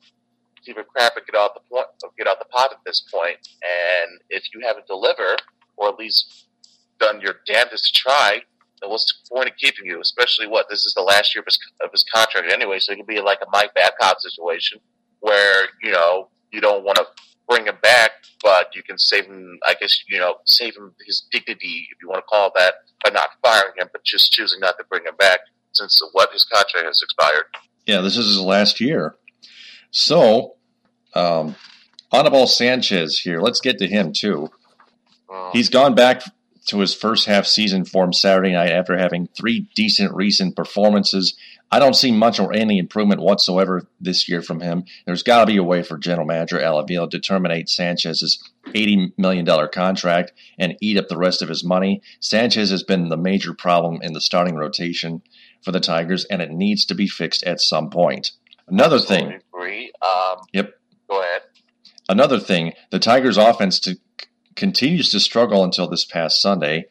[0.64, 1.86] keep it crap and get out the point,
[2.18, 3.36] get out the pot at this point.
[3.62, 5.42] And if you haven't delivered,
[5.76, 6.46] or at least
[7.00, 8.42] done your damnedest to try,
[8.80, 10.00] then what's the point of keeping you?
[10.00, 12.96] Especially what this is the last year of his, of his contract anyway, so it
[12.96, 14.80] could be like a Mike Babcock situation
[15.20, 17.06] where you know you don't want to
[17.48, 19.58] bring him back, but you can save him.
[19.66, 23.10] I guess you know save him his dignity, if you want to call that, by
[23.10, 25.40] not firing him, but just choosing not to bring him back
[25.72, 27.44] since what his contract has expired.
[27.86, 29.16] Yeah, this is his last year.
[29.90, 30.54] So,
[31.14, 31.56] um,
[32.12, 33.40] Anibal Sanchez here.
[33.40, 34.50] Let's get to him too.
[35.28, 35.50] Oh.
[35.52, 36.22] He's gone back
[36.66, 41.36] to his first half season form Saturday night after having three decent recent performances.
[41.74, 44.84] I don't see much or any improvement whatsoever this year from him.
[45.06, 49.18] There's got to be a way for general manager Al Avila to terminate Sanchez's $80
[49.18, 52.00] million contract and eat up the rest of his money.
[52.20, 55.20] Sanchez has been the major problem in the starting rotation
[55.64, 58.30] for the Tigers, and it needs to be fixed at some point.
[58.68, 59.40] Another Absolutely thing.
[59.52, 59.92] Agree.
[60.00, 60.74] Um, yep.
[61.10, 61.42] Go ahead.
[62.08, 63.98] Another thing, the Tigers' offense to,
[64.54, 66.84] continues to struggle until this past Sunday.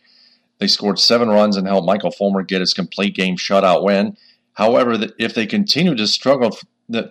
[0.59, 4.17] They scored seven runs and helped Michael Fulmer get his complete game shutout win.
[4.53, 6.57] However, if they continue to struggle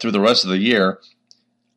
[0.01, 1.01] through the rest of the year,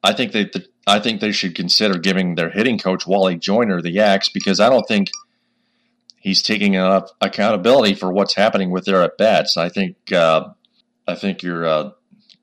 [0.03, 0.49] I think they
[0.87, 4.69] I think they should consider giving their hitting coach Wally Joyner the axe because I
[4.69, 5.09] don't think
[6.19, 9.57] he's taking enough accountability for what's happening with their at bats.
[9.57, 10.49] I think uh,
[11.07, 11.91] I think you're uh,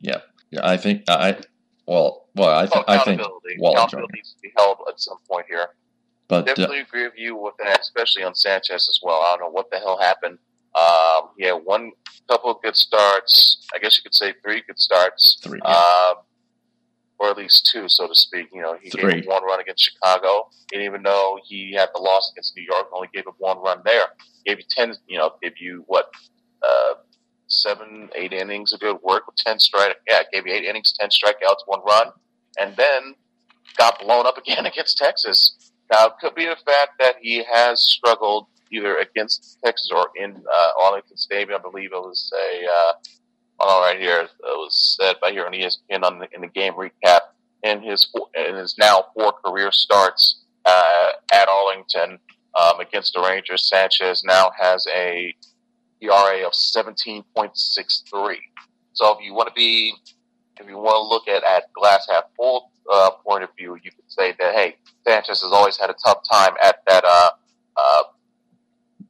[0.01, 0.21] yeah
[0.61, 1.39] I think I
[1.87, 3.21] well well I, th- I think
[3.59, 5.69] Wally accountability needs to be held at some point here.
[6.27, 9.21] But definitely uh, agree with you with that, especially on Sanchez as well.
[9.21, 10.39] I don't know what the hell happened.
[10.75, 11.93] Um, he had one
[12.29, 13.67] couple of good starts.
[13.75, 15.39] I guess you could say three good starts.
[15.43, 15.61] Three.
[15.65, 15.71] Yeah.
[15.71, 16.15] Um,
[17.19, 18.49] or at least two, so to speak.
[18.53, 19.13] You know, he Three.
[19.15, 20.49] gave one run against Chicago.
[20.71, 22.89] Didn't even know he had the loss against New York.
[22.93, 24.07] Only gave him one run there.
[24.45, 24.95] Gave you ten.
[25.07, 26.07] You know, gave you what
[26.67, 26.95] uh,
[27.47, 29.97] seven, eight innings of good work with ten strike.
[30.09, 32.09] Yeah, gave you eight innings, ten strikeouts, one run,
[32.59, 33.15] and then
[33.79, 35.71] got blown up again against Texas.
[35.93, 40.37] Now, it could be the fact that he has struggled either against Texas or in
[40.37, 41.59] uh, Arlington Stadium.
[41.59, 42.93] I believe it was a uh,
[43.61, 44.21] all right here.
[44.23, 47.21] It was said by here on ESPN on the, in the game recap.
[47.63, 52.19] In his in his now four career starts uh, at Arlington
[52.61, 55.33] um, against the Rangers, Sanchez now has a
[56.01, 58.41] ERA of seventeen point six three.
[58.95, 59.95] So if you want to be,
[60.59, 63.93] if you want to look at at glass half full uh, point of view, you
[63.93, 67.31] could say that hey, Sanchez has always had a tough time at that uh,
[67.77, 68.03] uh,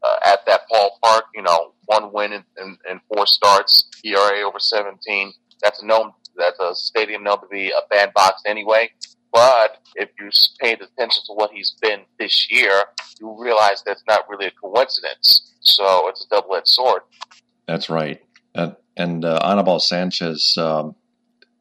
[0.05, 1.23] uh at that ballpark.
[1.35, 5.33] You know, one win in, in, in four starts, ERA over 17.
[5.62, 8.91] That's a known, that's a stadium known to be a bad box anyway.
[9.33, 10.29] But if you
[10.61, 12.83] paid attention to what he's been this year,
[13.19, 15.55] you realize that's not really a coincidence.
[15.61, 17.03] So it's a double-edged sword.
[17.67, 18.21] That's right.
[18.55, 20.97] And, and uh, Anibal Sanchez um,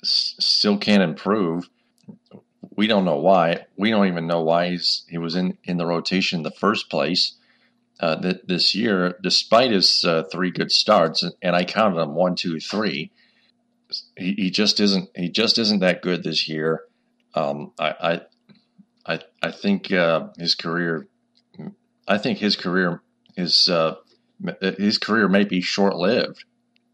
[0.04, 1.70] s- still can't improve.
[2.76, 3.68] We don't know why.
[3.78, 6.90] We don't even know why he's, he was in, in the rotation in the first
[6.90, 7.36] place
[8.02, 12.36] uh, th- this year, despite his uh, three good starts, and I counted them one,
[12.36, 13.12] two, three.
[14.18, 15.10] He, he just isn't.
[15.16, 16.82] He just isn't that good this year.
[17.36, 18.22] Um, I,
[19.06, 21.08] I, I, I think uh, his career.
[22.08, 23.02] I think his career
[23.38, 23.96] is uh,
[24.78, 26.44] his career may be short lived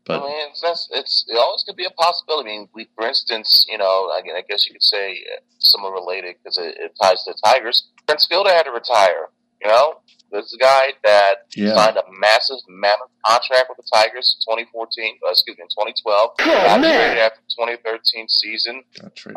[0.06, 2.50] But I mean, it's, it's it always could be a possibility.
[2.50, 5.94] I mean, we, for instance, you know, I, I guess you could say uh, somewhat
[5.94, 7.88] related because it, it ties to the Tigers.
[8.06, 9.30] Prince Fielder had to retire.
[9.62, 11.76] You know, this a guy that Yeah.
[11.76, 15.20] signed a massive, mammoth contract with the Tigers in 2014.
[15.26, 16.32] Uh, excuse me, in 2012.
[16.38, 18.84] got traded after the 2013 season,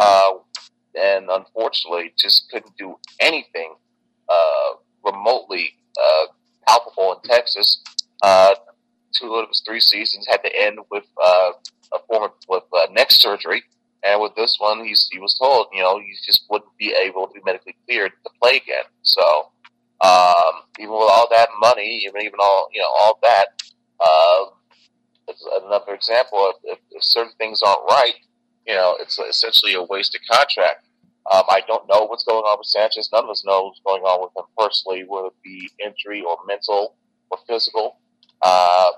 [0.00, 0.32] uh,
[1.00, 3.74] and unfortunately, just couldn't do anything
[4.28, 4.70] uh,
[5.04, 6.26] remotely uh,
[6.66, 7.82] palpable in Texas.
[8.22, 8.54] Uh,
[9.18, 11.50] two of his three seasons had to end with uh,
[11.92, 13.62] a form with uh, neck surgery,
[14.04, 17.26] and with this one, he's he was told, you know, he just wouldn't be able
[17.26, 18.84] to be medically cleared to play again.
[19.02, 19.22] So,
[20.02, 23.46] um, even with all that money, even even all you know all that,
[24.00, 24.44] uh,
[25.28, 28.14] it's another example if, if certain things aren't right,
[28.66, 30.86] you know, it's essentially a wasted contract.
[31.32, 33.10] Um, I don't know what's going on with Sanchez.
[33.12, 36.36] None of us know what's going on with him personally, whether it be injury or
[36.46, 36.96] mental
[37.30, 37.98] or physical.
[38.42, 38.90] Uh,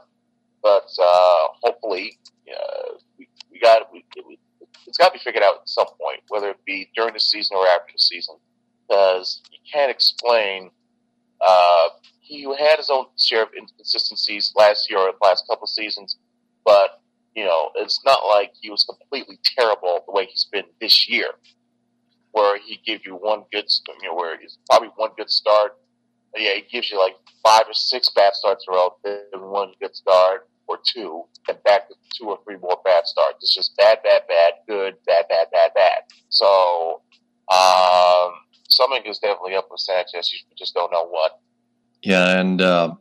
[0.62, 4.38] but uh, hopefully, uh, we, we got we, we,
[4.87, 7.57] it's got to be figured out at some point, whether it be during the season
[7.57, 8.37] or after the season,
[8.88, 10.71] because you can't explain.
[11.46, 11.88] Uh,
[12.20, 16.16] he had his own share of inconsistencies last year or the last couple seasons,
[16.64, 17.00] but
[17.35, 21.28] you know it's not like he was completely terrible the way he's been this year,
[22.33, 23.64] where he gives you one good,
[24.02, 25.76] you know, where he's probably one good start.
[26.37, 29.72] Yeah, he gives you like five or six bad starts in a row, then one
[29.81, 33.38] good start or two, and back to two or three more bad starts.
[33.42, 36.02] It's just bad, bad, bad, good, bad, bad, bad, bad.
[36.31, 37.02] So
[37.52, 38.33] um,
[38.76, 40.32] something is definitely up with Sanchez.
[40.32, 41.40] You just don't know what.
[42.02, 42.94] Yeah, and uh,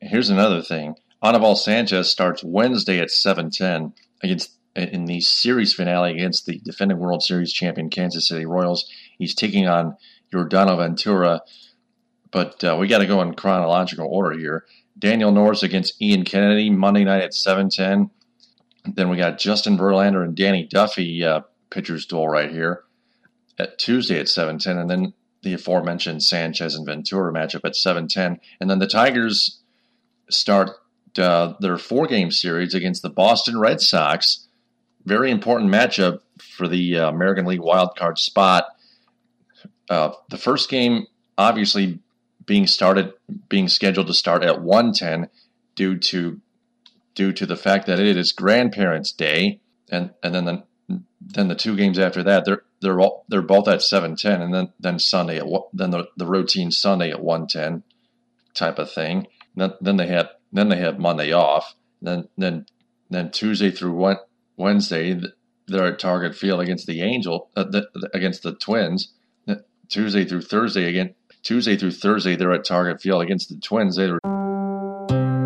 [0.00, 0.96] here's another thing.
[1.22, 3.92] Anibal Sanchez starts Wednesday at 7:10
[4.22, 8.90] against in the series finale against the defending World Series champion Kansas City Royals.
[9.18, 9.96] He's taking on
[10.32, 11.42] Yordano Ventura,
[12.30, 14.64] but uh, we got to go in chronological order here.
[14.98, 18.10] Daniel Norris against Ian Kennedy Monday night at 7:10.
[18.84, 22.84] Then we got Justin Verlander and Danny Duffy uh, pitchers duel right here
[23.58, 28.70] at Tuesday at 7:10, and then the aforementioned Sanchez and Ventura matchup at 7:10, and
[28.70, 29.60] then the Tigers
[30.30, 30.70] start
[31.18, 34.48] uh, their four-game series against the Boston Red Sox.
[35.04, 38.66] Very important matchup for the uh, American League wild card spot.
[39.90, 41.98] Uh, the first game, obviously,
[42.46, 43.12] being started,
[43.48, 45.28] being scheduled to start at 1:10
[45.74, 46.40] due to
[47.14, 49.60] due to the fact that it is Grandparents' Day,
[49.90, 50.62] and and then the
[51.30, 54.52] then the two games after that, they're they're all, they're both at seven ten, and
[54.52, 57.82] then then Sunday at then the, the routine Sunday at one ten,
[58.54, 59.26] type of thing.
[59.56, 61.74] Then then they had then they had Monday off.
[62.00, 62.66] Then then
[63.10, 64.16] then Tuesday through
[64.56, 65.20] Wednesday
[65.68, 69.12] they're at Target Field against the Angel uh, the, against the Twins.
[69.88, 71.14] Tuesday through Thursday again.
[71.42, 73.96] Tuesday through Thursday they're at Target Field against the Twins.
[73.96, 74.10] They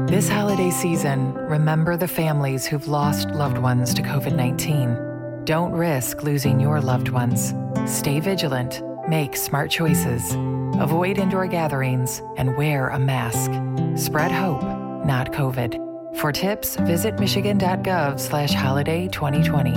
[0.07, 5.16] This holiday season, remember the families who've lost loved ones to COVID 19.
[5.47, 7.55] Don't risk losing your loved ones.
[7.87, 10.35] Stay vigilant, make smart choices,
[10.81, 13.53] avoid indoor gatherings, and wear a mask.
[13.95, 14.65] Spread hope,
[15.07, 16.17] not COVID.
[16.17, 19.71] For tips, visit michigan.gov slash holiday 2020.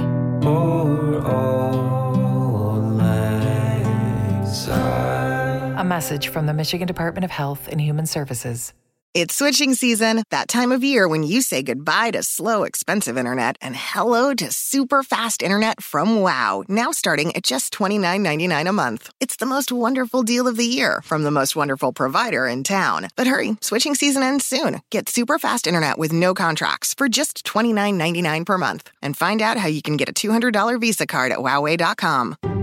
[5.77, 8.73] A message from the Michigan Department of Health and Human Services.
[9.15, 13.57] It's switching season, that time of year when you say goodbye to slow, expensive internet
[13.59, 19.11] and hello to super fast internet from Wow, now starting at just $29.99 a month.
[19.19, 23.07] It's the most wonderful deal of the year from the most wonderful provider in town.
[23.15, 24.79] But hurry, switching season ends soon.
[24.91, 28.91] Get super fast internet with no contracts for just $29.99 per month.
[29.01, 32.58] And find out how you can get a $200 Visa card at wowway.com.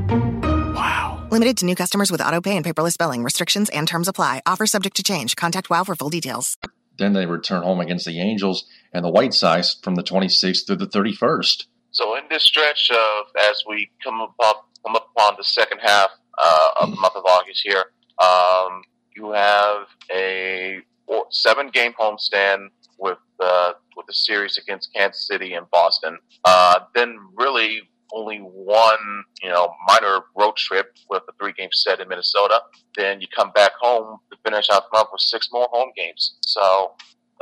[1.36, 3.22] Limited to new customers with auto pay and paperless billing.
[3.22, 4.40] Restrictions and terms apply.
[4.46, 5.36] Offer subject to change.
[5.36, 6.56] Contact WOW for full details.
[6.96, 10.76] then they return home against the Angels and the White Sox from the 26th through
[10.76, 11.66] the 31st.
[11.90, 16.08] So in this stretch of as we come upon come upon the second half
[16.42, 17.84] uh, of the month of August here,
[18.18, 18.80] um,
[19.14, 22.68] you have a four, seven game homestand
[22.98, 26.16] with uh, with the series against Kansas City and Boston.
[26.46, 32.00] Uh, then really only one you know minor road trip with a three game set
[32.00, 32.60] in Minnesota.
[32.96, 36.36] Then you come back home to finish out the month with six more home games.
[36.40, 36.92] So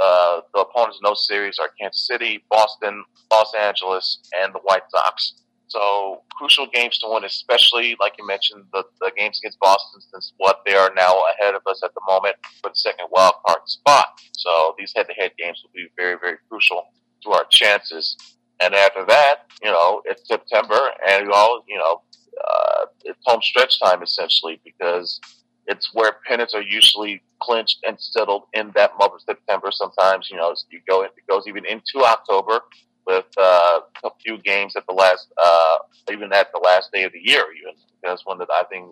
[0.02, 4.82] uh, the opponents in those series are Kansas City, Boston, Los Angeles, and the White
[4.90, 5.34] Sox.
[5.68, 10.32] So crucial games to win, especially like you mentioned, the, the games against Boston, since
[10.36, 13.60] what they are now ahead of us at the moment for the second wild card
[13.66, 14.06] spot.
[14.32, 16.84] So these head-to-head games will be very, very crucial
[17.24, 18.16] to our chances.
[18.60, 22.02] And after that, you know, it's September, and all, you know,
[22.40, 25.20] uh, it's home stretch time essentially because
[25.66, 29.70] it's where pennants are usually clinched and settled in that month of September.
[29.70, 32.60] Sometimes, you know, you go, it goes even into October
[33.06, 35.76] with uh, a few games at the last, uh,
[36.10, 38.88] even at the last day of the year, even because when the, I think,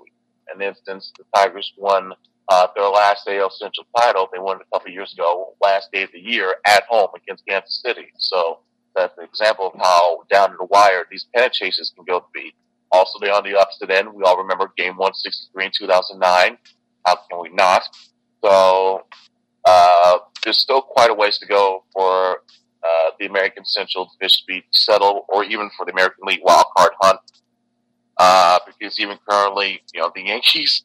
[0.54, 2.12] an instance, the Tigers won
[2.48, 4.28] uh, their last AL Central title.
[4.32, 7.46] They won it a couple years ago, last day of the year at home against
[7.46, 8.12] Kansas City.
[8.18, 8.58] So
[8.94, 12.26] that's an example of how down to the wire these pennant chases can go to
[12.34, 12.54] be.
[12.90, 14.12] Also, they're on the opposite end.
[14.12, 16.58] We all remember Game 163 in 2009.
[17.06, 17.82] How can we not?
[18.44, 19.06] So
[19.64, 22.42] uh, there's still quite a ways to go for
[22.82, 26.66] uh, the American Central Division to be settled, or even for the American League wild
[26.76, 27.20] card hunt.
[28.18, 30.84] Uh, because even currently, you know, the Yankees,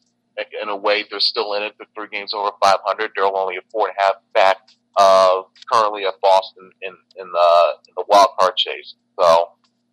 [0.62, 1.74] in a way, they're still in it.
[1.78, 3.10] They're three games over 500.
[3.14, 4.56] They're only a four and a half back
[4.98, 7.50] of currently at Boston in in the
[7.88, 8.94] in the wild card chase.
[9.20, 9.48] So,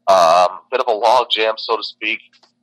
[0.08, 2.20] um, bit of a log jam, so to speak,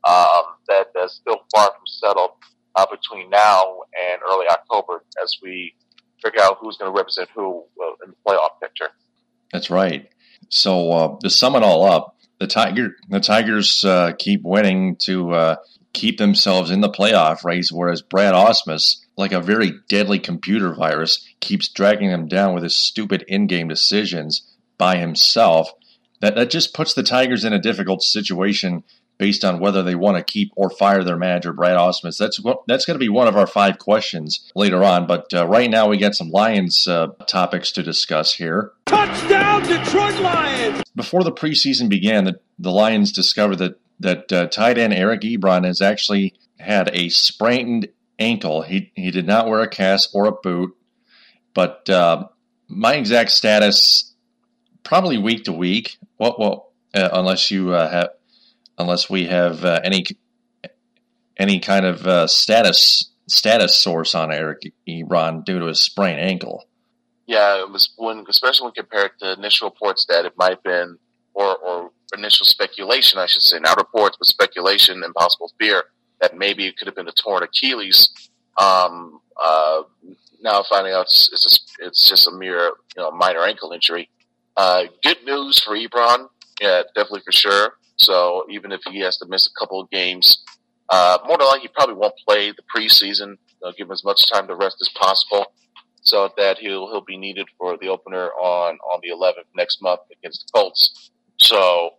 [0.06, 2.30] um, that is still far from settled
[2.76, 5.74] uh, between now and early October as we
[6.22, 8.90] figure out who's going to represent who uh, in the playoff picture.
[9.52, 10.08] That's right.
[10.48, 15.32] So uh, to sum it all up, the Tiger the Tigers uh, keep winning to
[15.32, 15.56] uh,
[15.92, 21.26] keep themselves in the playoff race, whereas Brad Ausmus, like a very deadly computer virus,
[21.40, 24.42] keeps dragging them down with his stupid in-game decisions
[24.78, 25.70] by himself.
[26.20, 28.84] That that just puts the Tigers in a difficult situation
[29.18, 32.18] based on whether they want to keep or fire their manager, Brad Ausmus.
[32.18, 35.06] That's that's going to be one of our five questions later on.
[35.06, 38.72] But uh, right now, we got some Lions uh, topics to discuss here.
[38.86, 40.82] Touchdown, Detroit Lions!
[40.96, 45.64] Before the preseason began, the, the Lions discovered that that uh, tight end Eric Ebron
[45.64, 48.62] has actually had a sprained ankle.
[48.62, 50.76] He he did not wear a cast or a boot,
[51.54, 52.28] but uh,
[52.68, 54.14] my exact status
[54.82, 55.98] probably week to week.
[56.16, 58.10] What well, well uh, unless you uh, have
[58.78, 60.04] unless we have uh, any
[61.36, 66.64] any kind of uh, status status source on Eric Ebron due to his sprained ankle.
[67.26, 70.98] Yeah, it was when, especially when compared to initial reports that it might have been,
[71.34, 75.84] or, or initial speculation, I should say, not reports, but speculation and possible fear
[76.22, 78.08] that maybe it could have been a torn Achilles.
[78.56, 79.82] Um, uh,
[80.40, 84.08] now finding out it's, it's, just, it's just a mere, you know, minor ankle injury.
[84.56, 86.28] Uh, good news for Ebron.
[86.60, 87.72] Yeah, definitely for sure.
[87.96, 90.42] So even if he has to miss a couple of games,
[90.88, 93.36] uh, more than likely he probably won't play the preseason.
[93.60, 95.46] They'll give him as much time to rest as possible,
[96.02, 100.00] so that he'll he'll be needed for the opener on on the 11th next month
[100.18, 101.10] against the Colts.
[101.40, 101.90] So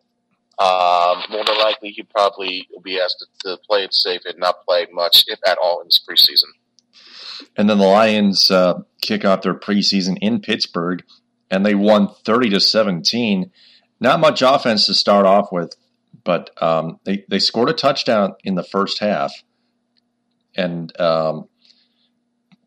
[0.59, 4.37] um, more than likely he probably will be asked to, to, play it safe and
[4.37, 7.47] not play much, if at all, in this preseason.
[7.57, 11.03] And then the Lions uh, kick off their preseason in Pittsburgh,
[11.49, 13.51] and they won 30 to 17.
[13.99, 15.75] Not much offense to start off with
[16.23, 19.33] but um, they they scored a touchdown in the first half,
[20.55, 21.47] and um,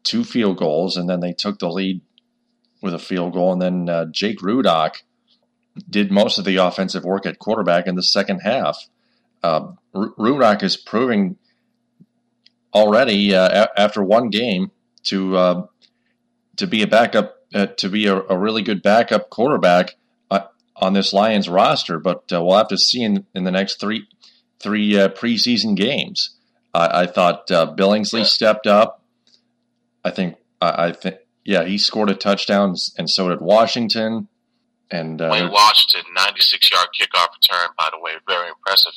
[0.03, 2.01] two field goals, and then they took the lead
[2.83, 5.03] with a field goal, and then uh, Jake Rudock
[5.88, 8.78] did most of the offensive work at quarterback in the second half.
[9.42, 11.36] Uh, Rudock is proving
[12.74, 14.70] already uh, a- after one game
[15.04, 15.66] to uh,
[16.56, 19.94] to be a backup, uh, to be a, a really good backup quarterback
[20.76, 24.06] on this Lions roster, but uh, we'll have to see in, in the next three
[24.60, 26.36] three uh, preseason games.
[26.74, 28.24] I, I thought uh, Billingsley yeah.
[28.24, 29.02] stepped up.
[30.04, 34.28] I think I, I think yeah he scored a touchdown, and so did Washington.
[34.90, 38.92] And uh, Wayne Washington, ninety six yard kickoff return, by the way, very impressive.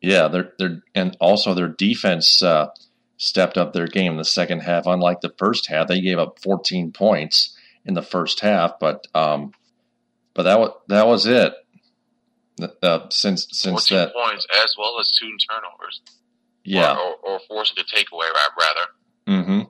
[0.00, 2.68] Yeah, they're they're and also their defense uh,
[3.16, 4.86] stepped up their game in the second half.
[4.86, 9.52] Unlike the first half, they gave up fourteen points in the first half, but um,
[10.34, 11.54] but that was that was it.
[12.82, 16.00] Uh, since since that points as well as two turnovers.
[16.64, 18.86] Yeah, or, or, or forcing a takeaway, rather.
[19.28, 19.60] Mm-hmm.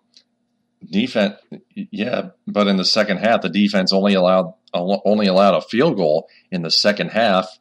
[0.90, 1.34] Defense,
[1.74, 6.28] yeah, but in the second half, the defense only allowed only allowed a field goal
[6.50, 7.58] in the second half,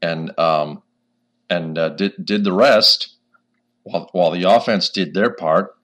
[0.00, 0.82] and um,
[1.50, 3.16] and uh, did did the rest
[3.82, 5.74] while while the offense did their part.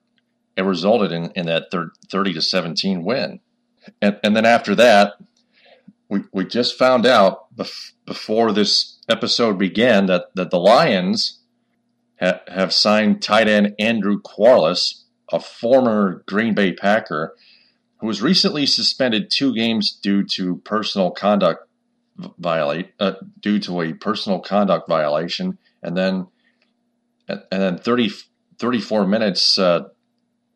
[0.57, 3.39] It resulted in, in that thir- thirty to seventeen win,
[4.01, 5.13] and and then after that,
[6.11, 11.39] we, we just found out bef- before this episode began that, that the Lions
[12.19, 17.33] ha- have signed tight end Andrew Quarless, a former Green Bay Packer,
[18.01, 21.67] who was recently suspended two games due to personal conduct
[22.37, 26.27] violate uh, due to a personal conduct violation, and then
[27.27, 28.11] and then 30,
[28.57, 29.83] 34 minutes uh,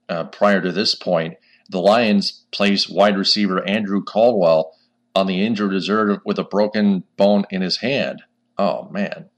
[0.10, 1.36] uh, prior to this point,
[1.70, 4.74] the Lions placed wide receiver Andrew Caldwell
[5.16, 8.24] on the injured reserve with a broken bone in his hand.
[8.58, 9.30] Oh man.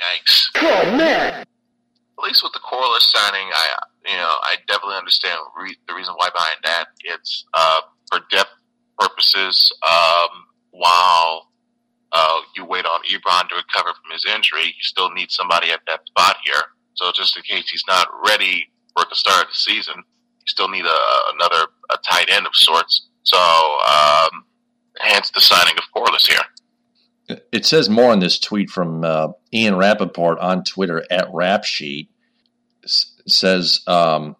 [0.00, 0.46] Yikes.
[0.56, 1.44] Oh man.
[1.44, 3.74] At least with the Quarless signing, I
[4.08, 6.86] you know, I definitely understand re- the reason why behind that.
[7.04, 7.80] It's uh,
[8.10, 8.50] for depth
[8.98, 9.72] purposes.
[9.86, 11.48] Um, while
[12.12, 15.80] uh, you wait on Ebron to recover from his injury, you still need somebody at
[15.86, 16.62] that spot here.
[16.94, 20.68] So just in case he's not ready for the start of the season, you still
[20.68, 20.98] need a,
[21.34, 23.08] another a tight end of sorts.
[23.22, 24.44] So um,
[24.98, 27.38] hence the signing of Quarless here.
[27.52, 32.08] It says more in this tweet from uh, Ian Rapoport on Twitter at Rapsheet.
[32.08, 32.16] S-
[33.28, 34.36] says um,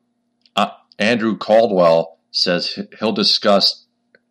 [0.56, 3.86] uh, Andrew Caldwell says he'll discuss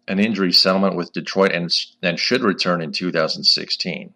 [0.07, 4.13] an injury settlement with Detroit and then should return in 2016.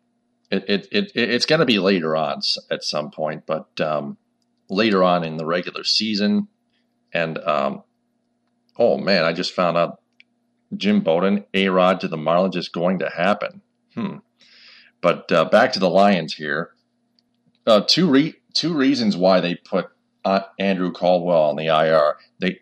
[0.50, 4.18] It, it, it it's going to be later on at some point, but um,
[4.70, 6.48] later on in the regular season.
[7.14, 7.84] And um,
[8.78, 10.02] oh man, I just found out
[10.76, 13.62] Jim Bowden, A Rod to the Marlins is going to happen.
[13.94, 14.18] Hmm.
[15.02, 16.72] But uh, back to the Lions here.
[17.66, 19.90] Uh, two re- two reasons why they put
[20.24, 22.16] uh, Andrew Caldwell on the IR.
[22.40, 22.60] They,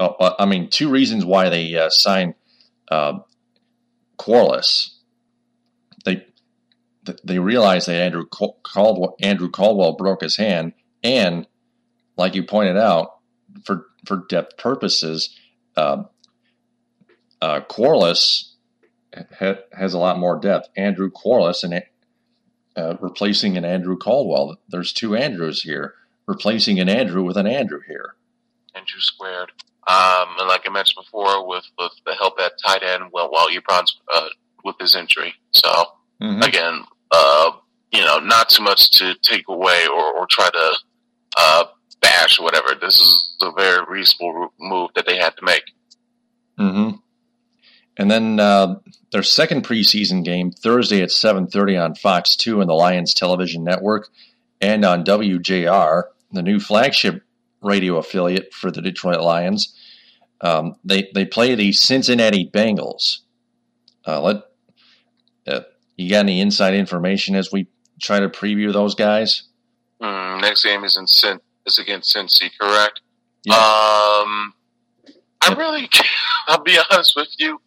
[0.00, 2.34] oh, uh, I mean, two reasons why they uh, signed
[2.90, 3.20] uh,
[4.16, 4.98] Quarless.
[6.04, 6.24] They
[7.24, 11.46] they realized that Andrew Caldwell Andrew Caldwell broke his hand, and
[12.16, 13.16] like you pointed out,
[13.64, 15.36] for for depth purposes,
[15.76, 16.04] uh,
[17.40, 18.54] uh, Quarless
[19.38, 20.68] ha- has a lot more depth.
[20.76, 21.82] Andrew Quarless and
[22.76, 24.58] uh, replacing an Andrew Caldwell.
[24.68, 25.94] There's two Andrews here,
[26.26, 28.14] replacing an Andrew with an Andrew here.
[28.74, 29.52] Andrew squared.
[29.86, 33.48] Um, and like I mentioned before, with, with the help at tight end, well, while
[33.48, 34.28] Ebron's uh,
[34.64, 35.34] with his injury.
[35.50, 35.68] So
[36.22, 36.42] mm-hmm.
[36.42, 37.50] again, uh,
[37.92, 40.78] you know, not too much to take away or, or try to
[41.36, 41.64] uh,
[42.00, 42.74] bash or whatever.
[42.80, 45.64] This is a very reasonable move that they had to make.
[46.58, 46.96] Mm-hmm.
[47.96, 48.76] And then uh,
[49.10, 54.08] their second preseason game Thursday at 7:30 on Fox 2 and the Lions Television Network,
[54.60, 57.22] and on WJR, the new flagship
[57.60, 59.74] radio affiliate for the Detroit Lions.
[60.40, 63.18] Um, they they play the Cincinnati Bengals.
[64.06, 64.42] Uh, let
[65.46, 65.60] uh,
[65.96, 67.68] you got any inside information as we
[68.00, 69.44] try to preview those guys?
[70.00, 73.00] Mm, next game is in Cin- is against Cincy, correct?
[73.44, 73.54] Yeah.
[73.54, 74.54] Um,
[75.40, 75.88] I really,
[76.48, 77.60] I'll be honest with you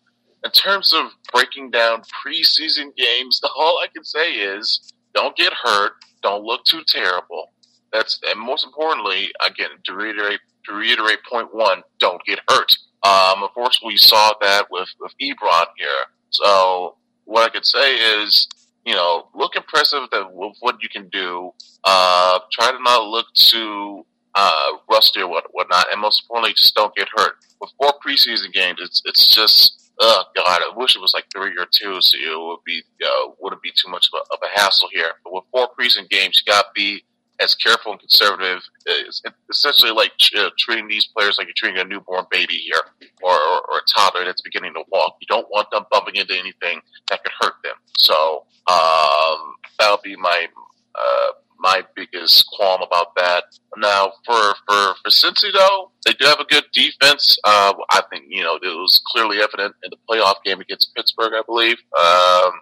[0.46, 5.54] in terms of breaking down preseason games, the all I can say is don't get
[5.54, 7.52] hurt, don't look too terrible.
[7.96, 12.72] That's and most importantly, again, to reiterate to reiterate point one, don't get hurt.
[13.04, 16.04] Um, of course, we saw that with with Ebron here.
[16.32, 18.48] So what I could say is,
[18.86, 21.52] you know, look impressive that with what you can do.
[21.84, 26.76] Uh, try to not look too uh, rusty or what whatnot, and most importantly, just
[26.76, 27.36] don't get hurt.
[27.62, 31.54] With four preseason games, it's it's just oh god, I wish it was like three
[31.58, 34.60] or two, so it would be uh, wouldn't be too much of a, of a
[34.60, 35.12] hassle here.
[35.24, 37.04] But with four preseason games, you got to be
[37.40, 38.62] as careful and conservative.
[38.86, 42.82] It's essentially like uh, treating these players like you're treating a newborn baby here,
[43.22, 45.16] or, or, or, a toddler that's beginning to walk.
[45.22, 47.76] You don't want them bumping into anything that could hurt them.
[47.98, 50.48] So um, that'll be my
[50.96, 53.44] uh, my biggest qualm about that.
[53.78, 57.38] Now, for for for Cincy though, they do have a good defense.
[57.44, 61.34] Uh, I think you know it was clearly evident in the playoff game against Pittsburgh,
[61.34, 61.78] I believe.
[61.98, 62.54] Um,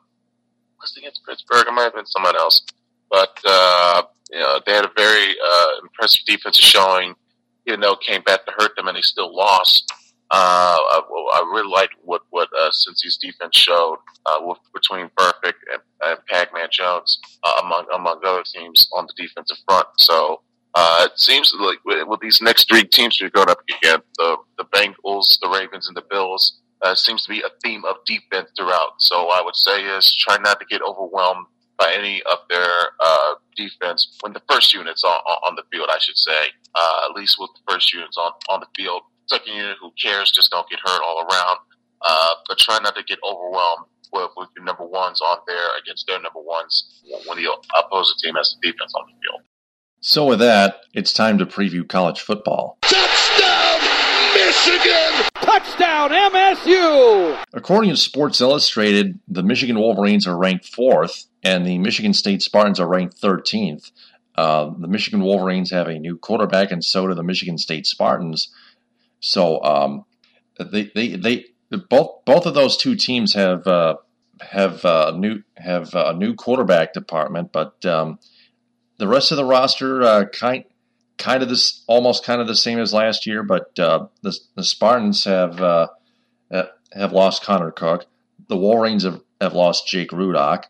[0.83, 1.65] was against Pittsburgh?
[1.67, 2.61] It might have been someone else,
[3.13, 4.01] but uh,
[4.31, 7.13] you know they had a very uh, impressive defensive showing.
[7.65, 9.89] Even though it came back to hurt them, and they still lost.
[10.31, 11.01] Uh, I,
[11.35, 16.17] I, really liked what what uh, Cincy's defense showed uh, with, between Burfict and, and
[16.27, 19.87] Pac-Man Jones, uh, among among other teams on the defensive front.
[19.99, 20.41] So
[20.73, 24.37] uh, it seems like with, with, these next three teams you're going up against, the
[24.57, 28.49] the Bengals, the Ravens, and the Bills, uh, seems to be a theme of defense
[28.57, 28.93] throughout.
[28.97, 31.45] So I would say is try not to get overwhelmed
[31.83, 35.89] by any of their uh, defense when the first unit's on, on the field.
[35.91, 39.01] I should say, uh, at least with the first units on on the field.
[39.27, 40.31] Second unit, who cares?
[40.31, 41.57] Just don't get hurt all around.
[42.05, 46.05] Uh, but try not to get overwhelmed with, with your number ones on there against
[46.07, 49.41] their number ones when the opposing team has the defense on the field.
[50.01, 52.77] So, with that, it's time to preview college football.
[52.81, 53.79] Touchdown,
[54.35, 55.29] Michigan!
[55.35, 57.37] Touchdown, MSU!
[57.53, 62.79] According to Sports Illustrated, the Michigan Wolverines are ranked fourth, and the Michigan State Spartans
[62.79, 63.91] are ranked 13th.
[64.35, 68.49] Uh, the Michigan Wolverines have a new quarterback, and so do the Michigan State Spartans.
[69.19, 70.05] So, um,
[70.59, 71.45] they, they, they,
[71.89, 73.97] both both of those two teams have uh,
[74.41, 78.19] have uh, new have a new quarterback department, but um,
[78.97, 80.65] the rest of the roster uh, kind
[81.17, 83.43] kind of this almost kind of the same as last year.
[83.43, 85.87] But uh, the the Spartans have uh,
[86.51, 88.05] have lost Connor Cook.
[88.47, 90.65] The Wolverines have, have lost Jake Rudock.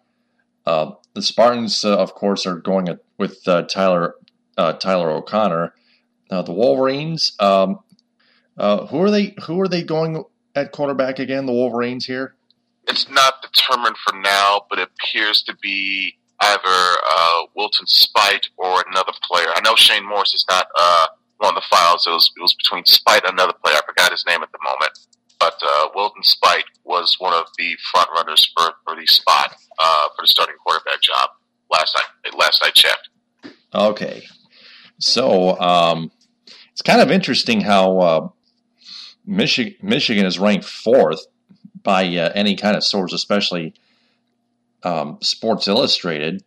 [0.66, 2.88] Uh, the Spartans, of course, are going
[3.18, 4.16] with Tyler
[4.57, 5.74] Tyler O'Connor.
[6.30, 7.34] uh, the Wolverines.
[7.39, 7.80] Um,
[8.57, 9.36] uh, who are they?
[9.45, 10.24] Who are they going
[10.55, 11.45] at quarterback again?
[11.45, 12.36] The Wolverines here.
[12.88, 18.84] It's not determined for now, but it appears to be either uh, Wilton Speight or
[18.89, 19.47] another player.
[19.55, 21.07] I know Shane Morris is not uh,
[21.41, 22.05] of the files.
[22.07, 23.76] It was it was between Speight and another player.
[23.76, 24.91] I forgot his name at the moment,
[25.43, 30.07] but uh, Wilton Speight was one of the front runners for for the spot uh,
[30.15, 31.31] for the starting quarterback job
[31.69, 32.33] last night.
[32.37, 33.09] Last I checked.
[33.75, 34.23] Okay,
[34.99, 36.11] so um,
[36.71, 38.29] it's kind of interesting how uh,
[39.25, 41.25] Michigan Michigan is ranked fourth
[41.81, 43.73] by uh, any kind of source, especially
[44.83, 46.41] um, Sports Illustrated.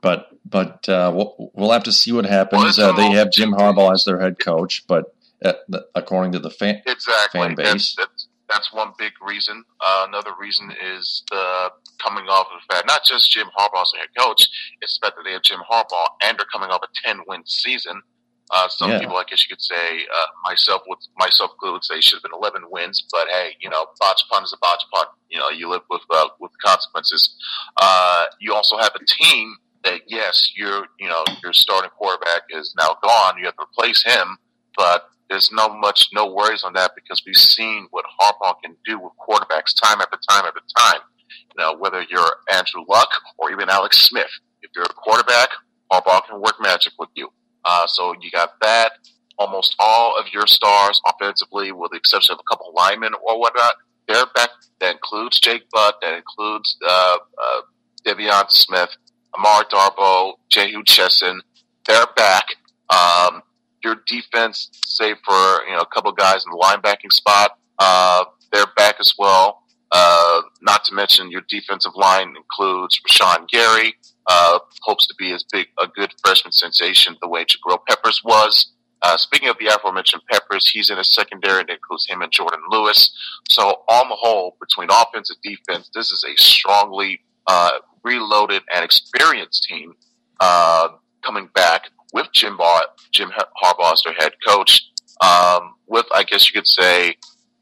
[0.00, 2.80] But but uh, we'll, we'll have to see what happens.
[2.80, 5.14] Uh, they have Jim Harbaugh as their head coach, but
[5.44, 5.52] uh,
[5.94, 9.64] according to the fan exactly fan base, that's, that's, that's one big reason.
[9.80, 11.70] Uh, another reason is the
[12.02, 14.48] coming off of the fact not just Jim Harbaugh as a head coach,
[14.80, 17.42] it's the fact that they have Jim Harbaugh and they're coming off a ten win
[17.46, 18.02] season.
[18.50, 18.98] Uh, some yeah.
[18.98, 22.32] people, I guess you could say, uh, myself would myself would say should have been
[22.32, 25.08] 11 wins, but hey, you know, botch punt is a botch punt.
[25.28, 27.36] You know, you live with uh, with consequences.
[27.76, 32.74] Uh, you also have a team that yes, your you know your starting quarterback is
[32.78, 33.38] now gone.
[33.38, 34.38] You have to replace him,
[34.76, 38.98] but there's no much no worries on that because we've seen what Harbaugh can do
[38.98, 41.00] with quarterbacks time after time after time.
[41.30, 43.08] You know, whether you're Andrew Luck
[43.38, 44.30] or even Alex Smith,
[44.62, 45.48] if you're a quarterback,
[45.92, 47.28] Harbaugh can work magic with you.
[47.64, 48.92] Uh, so you got that.
[49.38, 53.38] Almost all of your stars offensively, with the exception of a couple of linemen or
[53.38, 53.74] whatnot,
[54.08, 54.50] they're back.
[54.80, 55.96] That includes Jake Butt.
[56.02, 57.60] That includes uh, uh,
[58.04, 58.90] De'Veon Smith,
[59.36, 61.40] Amar Darboh, Jehu Chesson.
[61.86, 62.46] They're back.
[62.90, 63.42] Um,
[63.82, 68.66] your defense, save for you know a couple guys in the linebacking spot, uh, they're
[68.76, 69.62] back as well.
[69.90, 73.94] Uh, not to mention your defensive line includes Rashan Gary,
[74.26, 78.72] uh, hopes to be as big a good freshman sensation the way Jabril Peppers was.
[79.00, 82.58] Uh, speaking of the aforementioned Peppers, he's in a secondary that includes him and Jourdan
[82.68, 83.10] Lewis.
[83.48, 87.70] So on the whole, between offense and defense, this is a strongly uh,
[88.02, 89.94] reloaded and experienced team
[90.40, 90.88] uh,
[91.24, 93.30] coming back with Jim, Bar- Jim
[93.62, 94.90] Harbaugh as their head coach.
[95.20, 97.16] Um, with, I guess you could say,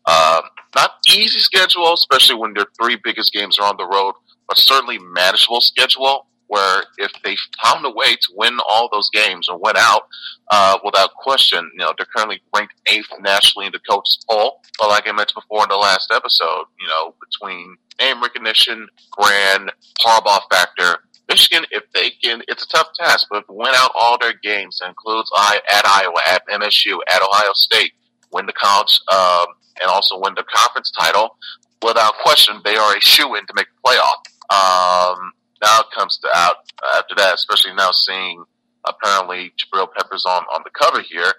[0.06, 0.42] um,
[0.74, 4.14] not easy schedule, especially when their three biggest games are on the road,
[4.48, 9.48] but certainly manageable schedule where if they found a way to win all those games
[9.48, 10.02] or win out,
[10.50, 14.60] uh, without question, you know, they're currently ranked eighth nationally in the coaches poll.
[14.78, 18.86] But like I mentioned before in the last episode, you know, between name recognition,
[19.18, 19.72] brand,
[20.04, 20.98] Harbaugh factor,
[21.28, 25.30] Michigan, if they can, it's a tough task, but win out all their games, includes
[25.34, 27.92] I at Iowa, at MSU, at Ohio State,
[28.32, 29.46] win the college, um,
[29.80, 31.36] and also win the conference title,
[31.82, 34.22] without question, they are a shoe in to make the playoff.
[34.50, 36.56] Um, now it comes to out
[36.94, 38.44] after that, especially now seeing
[38.86, 41.32] apparently Jabril Peppers on, on the cover here,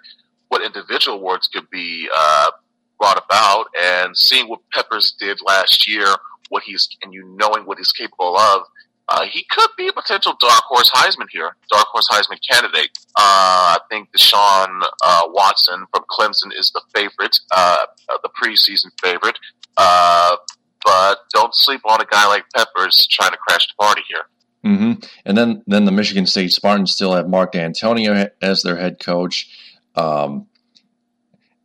[0.49, 2.51] what individual awards could be uh,
[2.99, 6.07] brought about, and seeing what Peppers did last year,
[6.49, 8.63] what he's and you knowing what he's capable of,
[9.09, 12.89] uh, he could be a potential dark horse Heisman here, dark horse Heisman candidate.
[13.15, 17.85] Uh, I think Deshaun uh, Watson from Clemson is the favorite, uh,
[18.21, 19.37] the preseason favorite.
[19.77, 20.35] Uh,
[20.83, 24.23] but don't sleep on a guy like Peppers trying to crash the party here.
[24.65, 25.05] Mm-hmm.
[25.25, 29.49] And then, then the Michigan State Spartans still have Mark Dantonio as their head coach.
[29.95, 30.47] Um,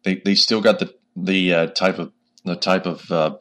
[0.05, 2.13] they they still got the the uh, type of
[2.45, 3.37] the type of uh,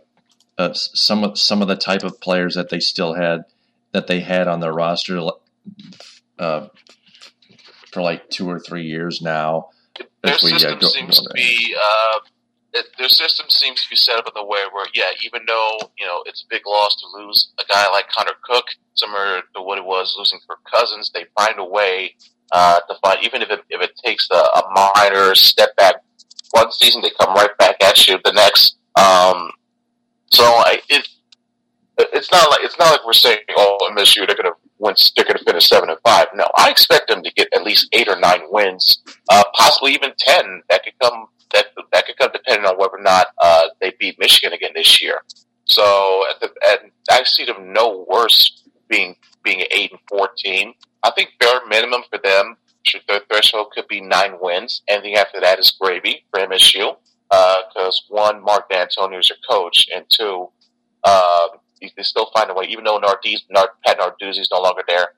[0.57, 3.45] uh, some of some of the type of players that they still had
[3.91, 5.21] that they had on their roster
[6.39, 6.67] uh,
[7.91, 9.69] for like two or three years now.
[10.23, 12.19] Their we, uh, system go, seems to be uh,
[12.73, 15.77] it, their system seems to be set up in the way where, yeah, even though
[15.97, 19.61] you know it's a big loss to lose a guy like Connor Cook, similar to
[19.61, 22.15] what it was losing for Cousins, they find a way
[22.51, 25.95] uh, to find, even if it, if it takes a, a minor step back
[26.51, 28.77] one season, they come right back at you the next.
[28.95, 29.51] Um,
[30.31, 31.07] so I, it
[31.97, 35.25] it's not like it's not like we're saying, oh, MSU they're going to win, they're
[35.25, 36.27] to finish seven and five.
[36.33, 40.11] No, I expect them to get at least eight or nine wins, uh, possibly even
[40.17, 40.61] ten.
[40.69, 44.19] That could come that that could come depending on whether or not uh, they beat
[44.19, 45.21] Michigan again this year.
[45.65, 50.73] So, the, and I see them no worse being being eight and fourteen.
[51.03, 52.57] I think bare minimum for them,
[53.07, 54.81] their threshold could be nine wins.
[54.87, 56.95] Anything after that is gravy for MSU.
[57.29, 60.49] Because uh, one, Mark Dantonio is your coach, and two,
[61.05, 61.47] uh,
[61.81, 62.65] they still find a way.
[62.65, 65.09] Even though Nardiz, Nard, Pat Narduzzi is no longer there,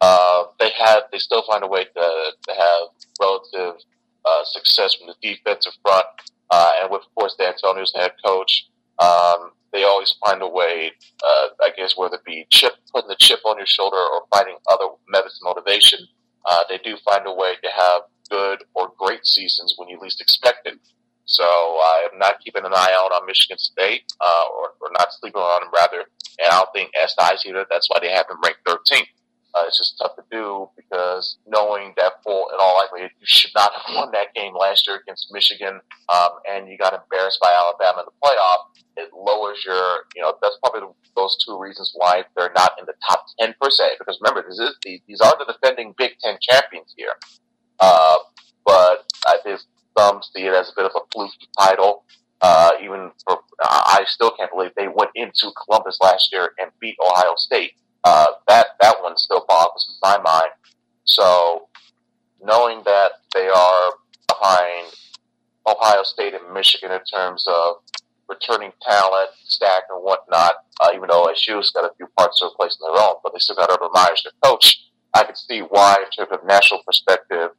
[0.00, 2.88] uh, they have they still find a way to, to have
[3.20, 3.80] relative
[4.24, 6.06] uh, success from the defensive front,
[6.50, 8.68] uh, and with of course the head coach,
[8.98, 10.92] um, they always find a way.
[11.22, 14.56] Uh, I guess whether it be chip putting the chip on your shoulder or finding
[14.70, 16.00] other methods of motivation,
[16.46, 20.20] uh, they do find a way to have good or great seasons when you least
[20.20, 20.78] expect it.
[21.28, 25.08] So I am not keeping an eye out on Michigan State, uh, or, or not
[25.20, 26.08] sleeping on them rather.
[26.40, 27.66] And I don't think SI's either.
[27.68, 29.12] That's why they have them ranked 13th.
[29.54, 33.50] Uh, it's just tough to do because knowing that full, in all likelihood, you should
[33.54, 37.52] not have won that game last year against Michigan, um, and you got embarrassed by
[37.52, 38.72] Alabama in the playoff.
[38.96, 42.94] It lowers your, you know, that's probably those two reasons why they're not in the
[43.08, 43.96] top ten per se.
[43.98, 47.14] Because remember, this is these are the defending Big Ten champions here.
[47.80, 48.16] Uh,
[48.66, 49.60] but I think
[49.98, 52.04] some see it as a bit of a fluke title.
[52.40, 56.94] Uh, even for, I still can't believe they went into Columbus last year and beat
[57.04, 57.72] Ohio State
[58.04, 60.50] uh, that that one still boggles my mind.
[61.04, 61.68] So
[62.42, 63.90] knowing that they are
[64.28, 64.94] behind
[65.66, 67.76] Ohio State and Michigan in terms of
[68.28, 72.78] returning talent, stack, and whatnot, uh, even though OSU's got a few parts to replace
[72.80, 74.84] in their own, but they still got Urban Meyer's their coach.
[75.14, 77.50] I can see why, in terms of national perspective,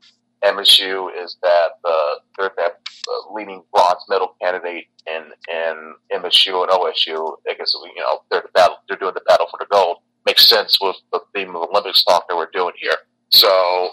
[0.44, 6.72] MSU is that uh, they're that uh, leading bronze medal candidate in in MSU and
[6.72, 7.38] OSU.
[7.50, 8.78] I guess you know they're the battle.
[8.88, 9.98] They're doing the battle for the gold
[10.30, 12.98] makes sense with the theme of Olympics talk that we're doing here.
[13.30, 13.90] So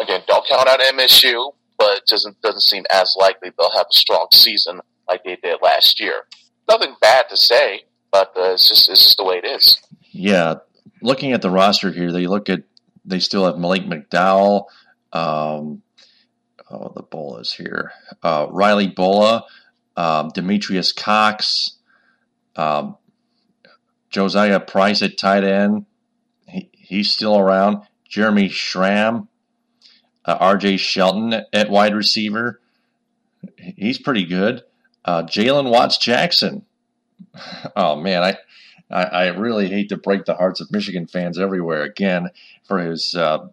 [0.00, 3.94] again, don't count out MSU, but it doesn't doesn't seem as likely they'll have a
[3.94, 6.22] strong season like they did last year.
[6.68, 9.78] Nothing bad to say, but uh, it's just it's just the way it is.
[10.10, 10.54] Yeah,
[11.02, 12.62] looking at the roster here, they look at
[13.04, 14.64] they still have Malik McDowell.
[15.16, 15.82] Um,
[16.70, 17.92] oh, the Bulloughs here.
[18.22, 19.42] Uh, Riley Bullough,
[19.96, 21.78] um, Demetrius Cox,
[22.54, 22.96] um,
[24.10, 25.86] Josiah Price at tight end.
[26.46, 27.82] He, he's still around.
[28.08, 29.28] Jeremy Schramm.
[30.24, 32.60] Uh, RJ Shelton at wide receiver.
[33.56, 34.62] He's pretty good.
[35.04, 36.64] Uh, Jalen Watts Jackson.
[37.74, 38.22] Oh, man.
[38.22, 38.36] I,
[38.90, 42.30] I, I, really hate to break the hearts of Michigan fans everywhere again
[42.64, 43.48] for his, uh,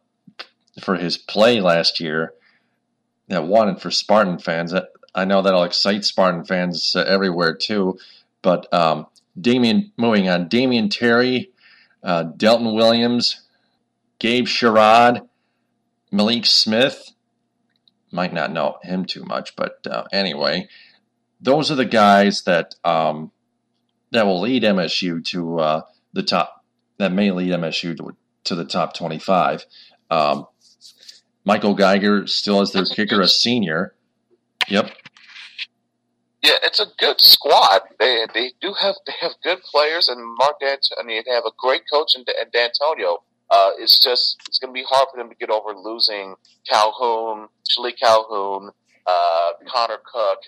[0.81, 2.33] for his play last year.
[3.27, 4.73] That wanted for Spartan fans.
[5.15, 7.97] I know that'll excite Spartan fans uh, everywhere too.
[8.41, 9.07] But um,
[9.39, 11.51] Damian, moving on, Damion Terry,
[12.03, 13.41] uh, Delton Williams,
[14.19, 15.27] Gabe Sherrod,
[16.11, 17.11] Malik Smith.
[18.11, 20.67] Might not know him too much, but uh, anyway,
[21.41, 23.31] those are the guys that um,
[24.11, 25.81] that will lead MSU to uh,
[26.13, 26.63] the top.
[26.99, 29.65] That may lead MSU to, to the top twenty-five.
[30.11, 30.45] Um,
[31.45, 33.93] Michael Geiger still is their kicker, a senior.
[34.69, 34.91] Yep,
[36.43, 37.83] yeah, it's a good squad.
[37.99, 41.23] They they do have they have good players, and Mark Dantonio.
[41.25, 43.19] They have a great coach and, Dantonio.
[43.49, 46.35] Uh, it's just it's going to be hard for them to get over losing
[46.69, 48.71] Calhoun, Shilique Calhoun,
[49.07, 50.39] uh, Connor Cook,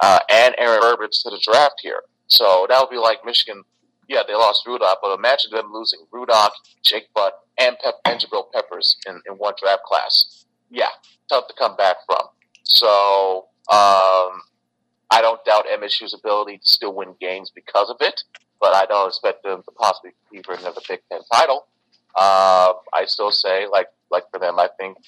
[0.00, 2.02] uh, and Aaron Burbridge to the draft here.
[2.26, 3.62] So that would be like Michigan.
[4.08, 6.50] Yeah, they lost Rudock, but imagine them losing Rudock,
[6.82, 10.44] Jake Butt, and, Pep- Jabril Peppers in, in one draft class.
[10.70, 10.88] Yeah,
[11.28, 12.26] tough to come back from.
[12.64, 14.42] So um,
[15.10, 18.22] I don't doubt MSU's ability to still win games because of it,
[18.60, 21.66] but I don't expect them to possibly compete for another Big Ten title.
[22.14, 24.98] Uh, I still say, like, like for them, I think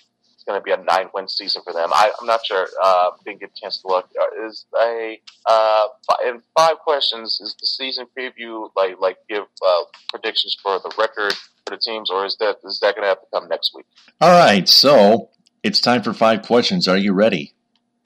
[0.41, 1.91] it's going to be a nine-win season for them.
[1.93, 2.67] I, am not sure.
[2.83, 4.09] Uh, didn't get a chance to look.
[4.19, 5.87] Uh, is a uh,
[6.27, 7.41] in five questions?
[7.43, 11.35] Is the season preview like like give uh, predictions for the record
[11.71, 13.87] for the teams, or is that is that going to have to come next week?
[14.21, 15.31] All right, so
[15.63, 16.89] it's time for five questions.
[16.89, 17.55] Are you ready?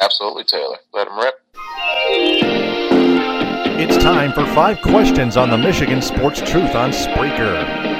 [0.00, 0.78] Absolutely, Taylor.
[0.92, 1.34] Let them rip.
[3.76, 7.92] It's time for five questions on the Michigan Sports Truth on Spreaker.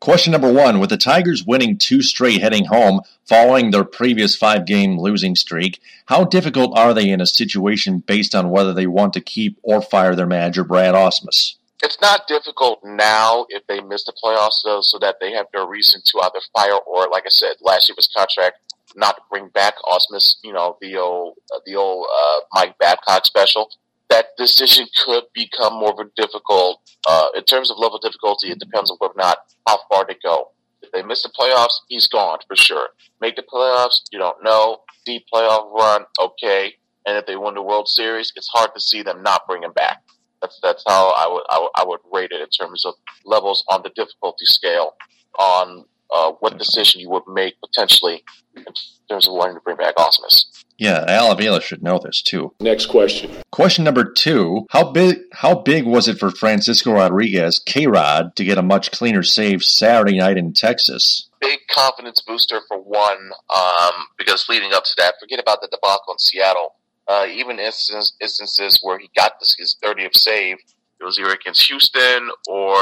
[0.00, 4.64] Question number one With the Tigers winning two straight heading home following their previous five
[4.64, 9.12] game losing streak, how difficult are they in a situation based on whether they want
[9.12, 11.57] to keep or fire their manager, Brad Ausmus?
[11.82, 15.66] It's not difficult now if they miss the playoffs, though, so that they have no
[15.66, 18.58] reason to either fire or, like I said, last year was contract
[18.96, 23.26] not to bring back Ausmus, you know, the old, uh, the old, uh, Mike Babcock
[23.26, 23.70] special,
[24.08, 28.58] that decision could become more of a difficult, uh, in terms of level difficulty, it
[28.58, 30.50] depends on whether or not how far they go.
[30.82, 32.88] If they miss the playoffs, he's gone for sure.
[33.20, 34.82] Make the playoffs, you don't know.
[35.04, 36.74] Deep playoff run, okay.
[37.06, 39.72] And if they win the World Series, it's hard to see them not bring him
[39.72, 40.02] back.
[40.40, 43.64] That's that's how I would I would, I would rate it in terms of levels
[43.68, 44.94] on the difficulty scale
[45.38, 45.84] on
[46.14, 48.24] uh, what decision you would make potentially
[48.56, 48.64] in
[49.08, 50.64] terms of wanting to bring back Ausmus.
[50.78, 52.54] Yeah, Al Avila should know this too.
[52.60, 53.30] Next question.
[53.50, 55.18] Question number two: How big?
[55.32, 59.64] How big was it for Francisco Rodriguez, K Rod, to get a much cleaner save
[59.64, 61.28] Saturday night in Texas?
[61.40, 66.12] Big confidence booster for one, um, because leading up to that, forget about the debacle
[66.12, 66.74] in Seattle.
[67.08, 70.58] Uh, even instances, instances where he got this, his 30th save,
[71.00, 72.76] it was either against Houston or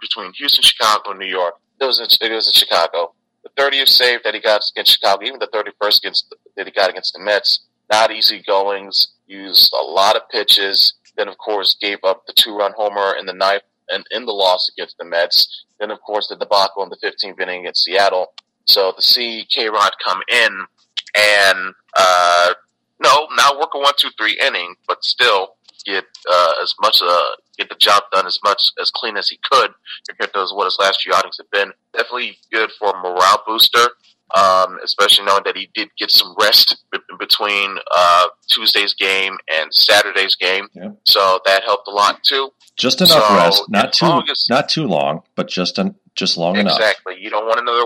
[0.00, 1.54] between Houston, Chicago, and New York.
[1.80, 3.12] It was in, it was in Chicago.
[3.42, 6.90] the 30th save that he got against Chicago, even the 31st against that he got
[6.90, 9.08] against the Mets, not easy goings.
[9.26, 10.94] Used a lot of pitches.
[11.16, 14.70] Then, of course, gave up the two-run homer in the ninth and in the loss
[14.74, 15.64] against the Mets.
[15.80, 18.32] Then, of course, the debacle in the 15th inning against Seattle.
[18.64, 20.64] So to see K Rod come in
[21.16, 22.54] and uh,
[23.02, 27.30] no, not work a one, two, three inning, but still get uh, as much uh,
[27.58, 29.70] get the job done as much as clean as he could
[30.08, 31.72] compared to what his last few outings have been.
[31.92, 33.88] Definitely good for a morale booster,
[34.36, 36.84] um, especially knowing that he did get some rest
[37.18, 40.68] between uh, Tuesday's game and Saturday's game.
[40.74, 40.90] Yeah.
[41.04, 42.50] So that helped a lot too.
[42.76, 46.56] Just enough so, rest, not too as, not too long, but just an, just long
[46.56, 46.62] exactly.
[46.62, 46.80] enough.
[46.80, 47.14] Exactly.
[47.20, 47.84] You don't want another.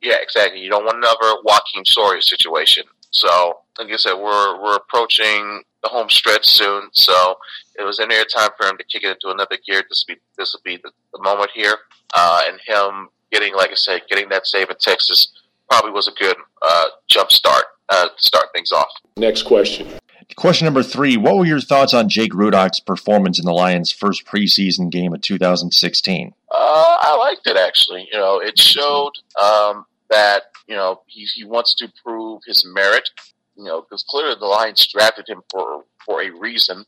[0.00, 0.60] Yeah, exactly.
[0.60, 2.84] You don't want another Joakim Soria situation.
[3.10, 6.88] So, like I said, we're we're approaching the home stretch soon.
[6.92, 7.36] So
[7.78, 9.82] it was in there time for him to kick it into another gear.
[9.88, 11.76] This will be this will be the, the moment here,
[12.14, 15.32] uh, and him getting, like I said, getting that save in Texas
[15.68, 18.90] probably was a good uh, jump start uh, to start things off.
[19.16, 19.88] Next question.
[20.36, 24.24] Question number three: What were your thoughts on Jake Rudock's performance in the Lions' first
[24.24, 26.32] preseason game of 2016?
[26.50, 28.08] Uh, I liked it actually.
[28.10, 33.10] You know, it showed um, that you know he, he wants to prove his merit
[33.56, 36.84] you know, because clearly the Lions drafted him for for a reason.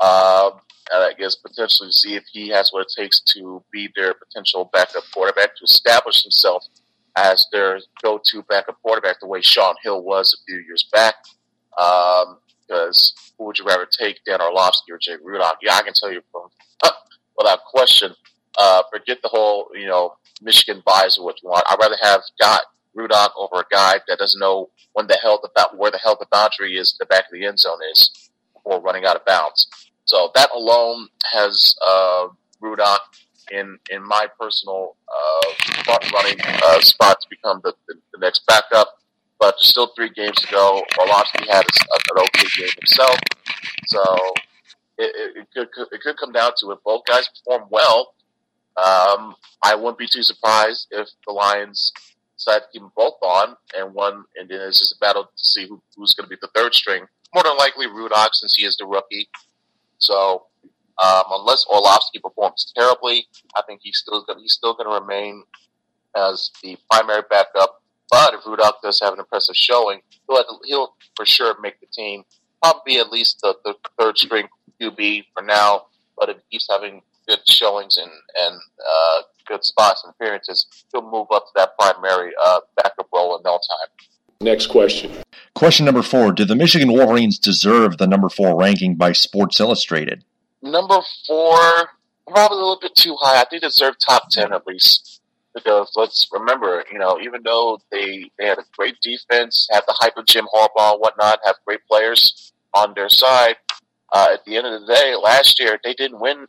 [0.00, 0.50] Uh,
[0.90, 5.02] I guess potentially see if he has what it takes to be their potential backup
[5.12, 6.64] quarterback to establish himself
[7.16, 11.14] as their go-to backup quarterback, the way Shaun Hill was a few years back.
[11.70, 15.56] Because um, who would you rather take, Dan Orlovsky or Jay Rudock?
[15.62, 16.48] Yeah, I can tell you from,
[17.36, 18.14] without question.
[18.58, 21.64] Uh, forget the whole, you know, Michigan bias or what you want.
[21.68, 22.62] I'd rather have got
[22.96, 26.26] Rudock over a guy that doesn't know when the hell the where the hell the
[26.30, 29.68] boundary is, the back of the end zone is, before running out of bounds.
[30.04, 32.28] So that alone has uh,
[32.62, 33.00] Rudock
[33.50, 38.88] in in my personal uh, running uh, spot to become the, the, the, next backup.
[39.38, 40.82] But there's still three games to go.
[40.98, 43.18] Orlovsky had a, an okay game himself,
[43.86, 44.02] so
[44.98, 48.14] it, it, it, could it could come down to if both guys perform well.
[48.76, 51.92] Um, I wouldn't be too surprised if the Lions
[52.38, 55.30] decide to keep them both on, and one, and then it's just a battle to
[55.36, 57.06] see who, who's going to be the third string.
[57.34, 59.28] More than likely, Rudock, since he is the rookie.
[59.98, 60.46] So,
[61.02, 63.26] um, unless Orlovsky performs terribly,
[63.56, 65.44] I think he's still gonna, he's still going to remain
[66.16, 67.82] as the primary backup.
[68.10, 71.86] But if Rudock does have an impressive showing, he'll, to, he'll for sure make the
[71.92, 72.24] team.
[72.62, 74.48] Probably at least the, the third string
[74.80, 75.86] QB for now.
[76.16, 81.02] But if he keeps having good showings and and uh, good spots and appearances, he'll
[81.02, 84.06] move up to that primary uh, backup role in no time.
[84.40, 85.10] Next question.
[85.54, 90.24] Question number four: Do the Michigan Wolverines deserve the number four ranking by Sports Illustrated?
[90.62, 91.58] Number four,
[92.26, 93.40] probably a little bit too high.
[93.40, 95.20] I think they deserve top ten at least.
[95.54, 99.96] Because let's remember, you know, even though they, they had a great defense, have the
[99.98, 103.56] hype of Jim Harbaugh and whatnot, have great players on their side,
[104.12, 106.46] uh, at the end of the day, last year they didn't win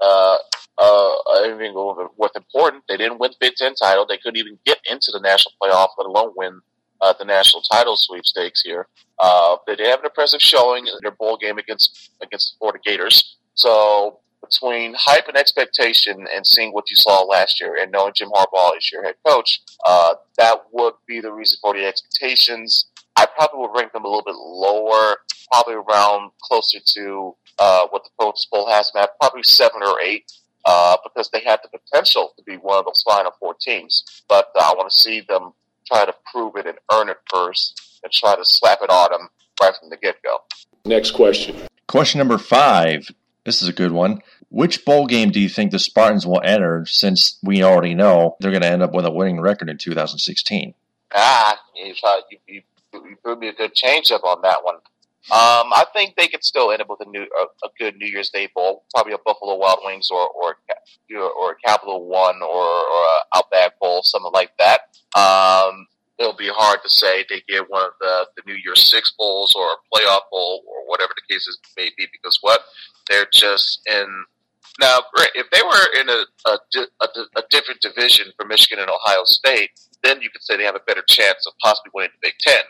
[0.00, 0.36] uh,
[0.78, 2.84] uh, anything worth important.
[2.88, 4.06] They didn't win the Big Ten title.
[4.06, 6.60] They couldn't even get into the national playoff, let alone win
[7.00, 8.86] uh, the national title sweepstakes here.
[9.18, 12.78] Uh, they did have an impressive showing in their bowl game against against the Florida
[12.84, 13.36] Gators.
[13.54, 18.30] So between hype and expectation and seeing what you saw last year and knowing Jim
[18.30, 22.86] Harbaugh is your head coach, uh, that would be the reason for the expectations.
[23.18, 25.16] I probably would rank them a little bit lower,
[25.50, 30.00] probably around closer to uh, what the Coach Bowl has them at, probably seven or
[30.00, 30.30] eight,
[30.64, 34.04] uh, because they had the potential to be one of those Final Four teams.
[34.28, 35.52] But uh, I want to see them
[35.84, 39.28] try to prove it and earn it first, and try to slap it on them
[39.60, 40.38] right from the get go.
[40.84, 41.56] Next question.
[41.88, 43.10] Question number five.
[43.44, 44.20] This is a good one.
[44.50, 48.52] Which bowl game do you think the Spartans will enter since we already know they're
[48.52, 50.74] going to end up with a winning record in 2016?
[51.14, 51.94] Ah, you,
[52.30, 52.62] you, you
[52.92, 54.76] threw me a good change up on that one.
[55.30, 58.06] Um, I think they could still end up with a new, a, a, good New
[58.06, 60.56] Year's Day bowl, probably a Buffalo Wild Wings or or
[61.14, 64.80] or a Capital One or or a Outback Bowl, something like that.
[65.20, 65.86] Um,
[66.18, 69.54] it'll be hard to say they get one of the the New Year's Six bowls
[69.54, 72.60] or a playoff bowl or whatever the case may be because what
[73.10, 74.24] they're just in.
[74.80, 75.00] Now,
[75.34, 76.58] if they were in a, a,
[77.00, 77.08] a,
[77.40, 79.70] a different division for Michigan and Ohio State,
[80.04, 82.62] then you could say they have a better chance of possibly winning the Big Ten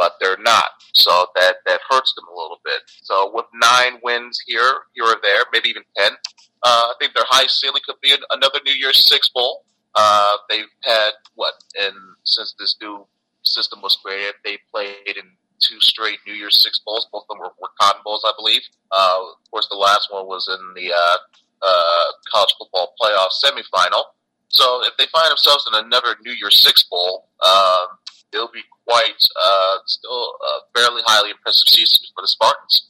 [0.00, 0.64] but they're not.
[0.94, 2.80] So that that hurts them a little bit.
[3.02, 6.12] So with nine wins here, here or there, maybe even ten,
[6.62, 9.66] uh, I think their high ceiling could be another New Year's Six bowl.
[9.94, 11.94] Uh, they've had what, and
[12.24, 13.06] since this new
[13.44, 17.06] system was created, they played in two straight New Year's Six bowls.
[17.12, 18.62] Both of them were, were Cotton Bowls, I believe.
[18.90, 21.16] Uh, of course, the last one was in the uh,
[21.62, 24.04] uh, college football playoff semifinal.
[24.48, 27.86] So if they find themselves in another New Year's Six Bowl, uh,
[28.32, 32.88] it'll be quite uh, still a fairly highly impressive season for the Spartans.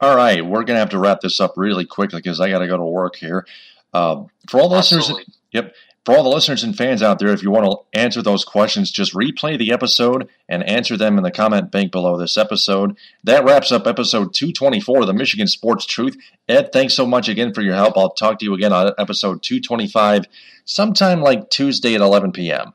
[0.00, 2.66] All right, we're gonna have to wrap this up really quickly because I got to
[2.66, 3.46] go to work here.
[3.94, 5.10] Um, for all the listeners,
[5.52, 5.74] yep.
[6.06, 8.92] For all the listeners and fans out there, if you want to answer those questions,
[8.92, 12.96] just replay the episode and answer them in the comment bank below this episode.
[13.24, 16.16] That wraps up episode 224 of the Michigan Sports Truth.
[16.48, 17.98] Ed, thanks so much again for your help.
[17.98, 20.26] I'll talk to you again on episode 225
[20.64, 22.72] sometime like Tuesday at 11 p.m.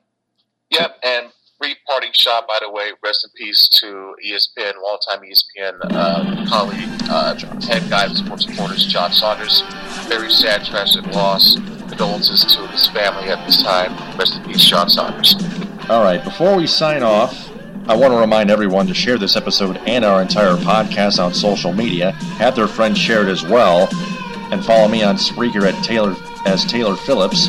[0.69, 1.27] Yep, and
[1.57, 2.89] brief parting shot, by the way.
[3.01, 8.85] Rest in peace to ESPN, longtime ESPN uh, colleague, uh, head guy of sports reporters,
[8.87, 9.63] John Saunders.
[10.09, 11.55] Very sad, tragic loss.
[11.91, 13.91] Condolences to his family at this time.
[14.17, 15.35] Rest in peace, John Saunders.
[15.89, 17.49] All right, before we sign off,
[17.89, 21.73] I want to remind everyone to share this episode and our entire podcast on social
[21.73, 22.11] media.
[22.39, 23.89] Have their friends share it as well,
[24.51, 26.15] and follow me on Spreaker at Taylor
[26.45, 27.47] as Taylor Phillips,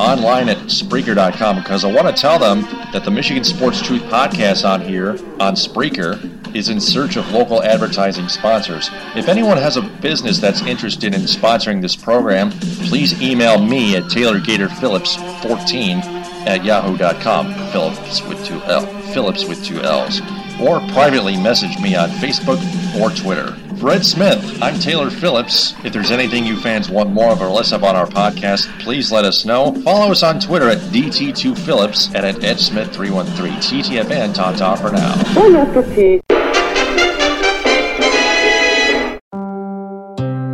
[0.00, 4.66] online at Spreaker.com because I want to tell them that the Michigan Sports Truth podcast
[4.68, 6.18] on here on Spreaker
[6.56, 8.88] is in search of local advertising sponsors.
[9.14, 12.50] If anyone has a business that's interested in sponsoring this program,
[12.88, 16.02] please email me at TaylorGatorPhillips14
[16.46, 17.54] at yahoo.com.
[17.70, 18.86] Phillips with two L.
[19.12, 20.20] Phillips with two L's.
[20.60, 22.60] Or privately message me on Facebook
[23.00, 23.56] or Twitter.
[23.80, 25.74] Fred Smith, I'm Taylor Phillips.
[25.84, 29.10] If there's anything you fans want more of or less of on our podcast, please
[29.10, 29.72] let us know.
[29.82, 33.56] Follow us on Twitter at DT2Phillips and at EdSmith313.
[33.56, 35.14] TTFN, ta-ta for now.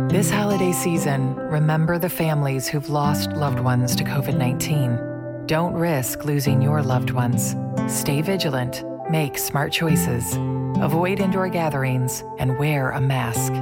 [0.09, 5.45] This holiday season, remember the families who've lost loved ones to COVID 19.
[5.47, 7.55] Don't risk losing your loved ones.
[7.87, 10.35] Stay vigilant, make smart choices,
[10.81, 13.53] avoid indoor gatherings, and wear a mask.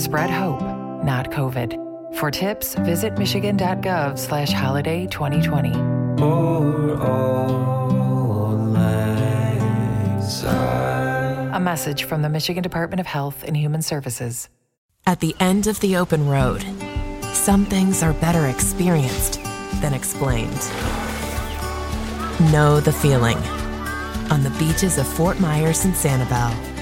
[0.00, 0.62] Spread hope,
[1.04, 2.16] not COVID.
[2.16, 5.72] For tips, visit michigan.gov slash holiday 2020.
[11.52, 14.48] A message from the Michigan Department of Health and Human Services.
[15.06, 16.64] At the end of the open road,
[17.32, 19.40] some things are better experienced
[19.80, 20.50] than explained.
[22.52, 23.38] Know the feeling.
[24.30, 26.73] On the beaches of Fort Myers and Sanibel,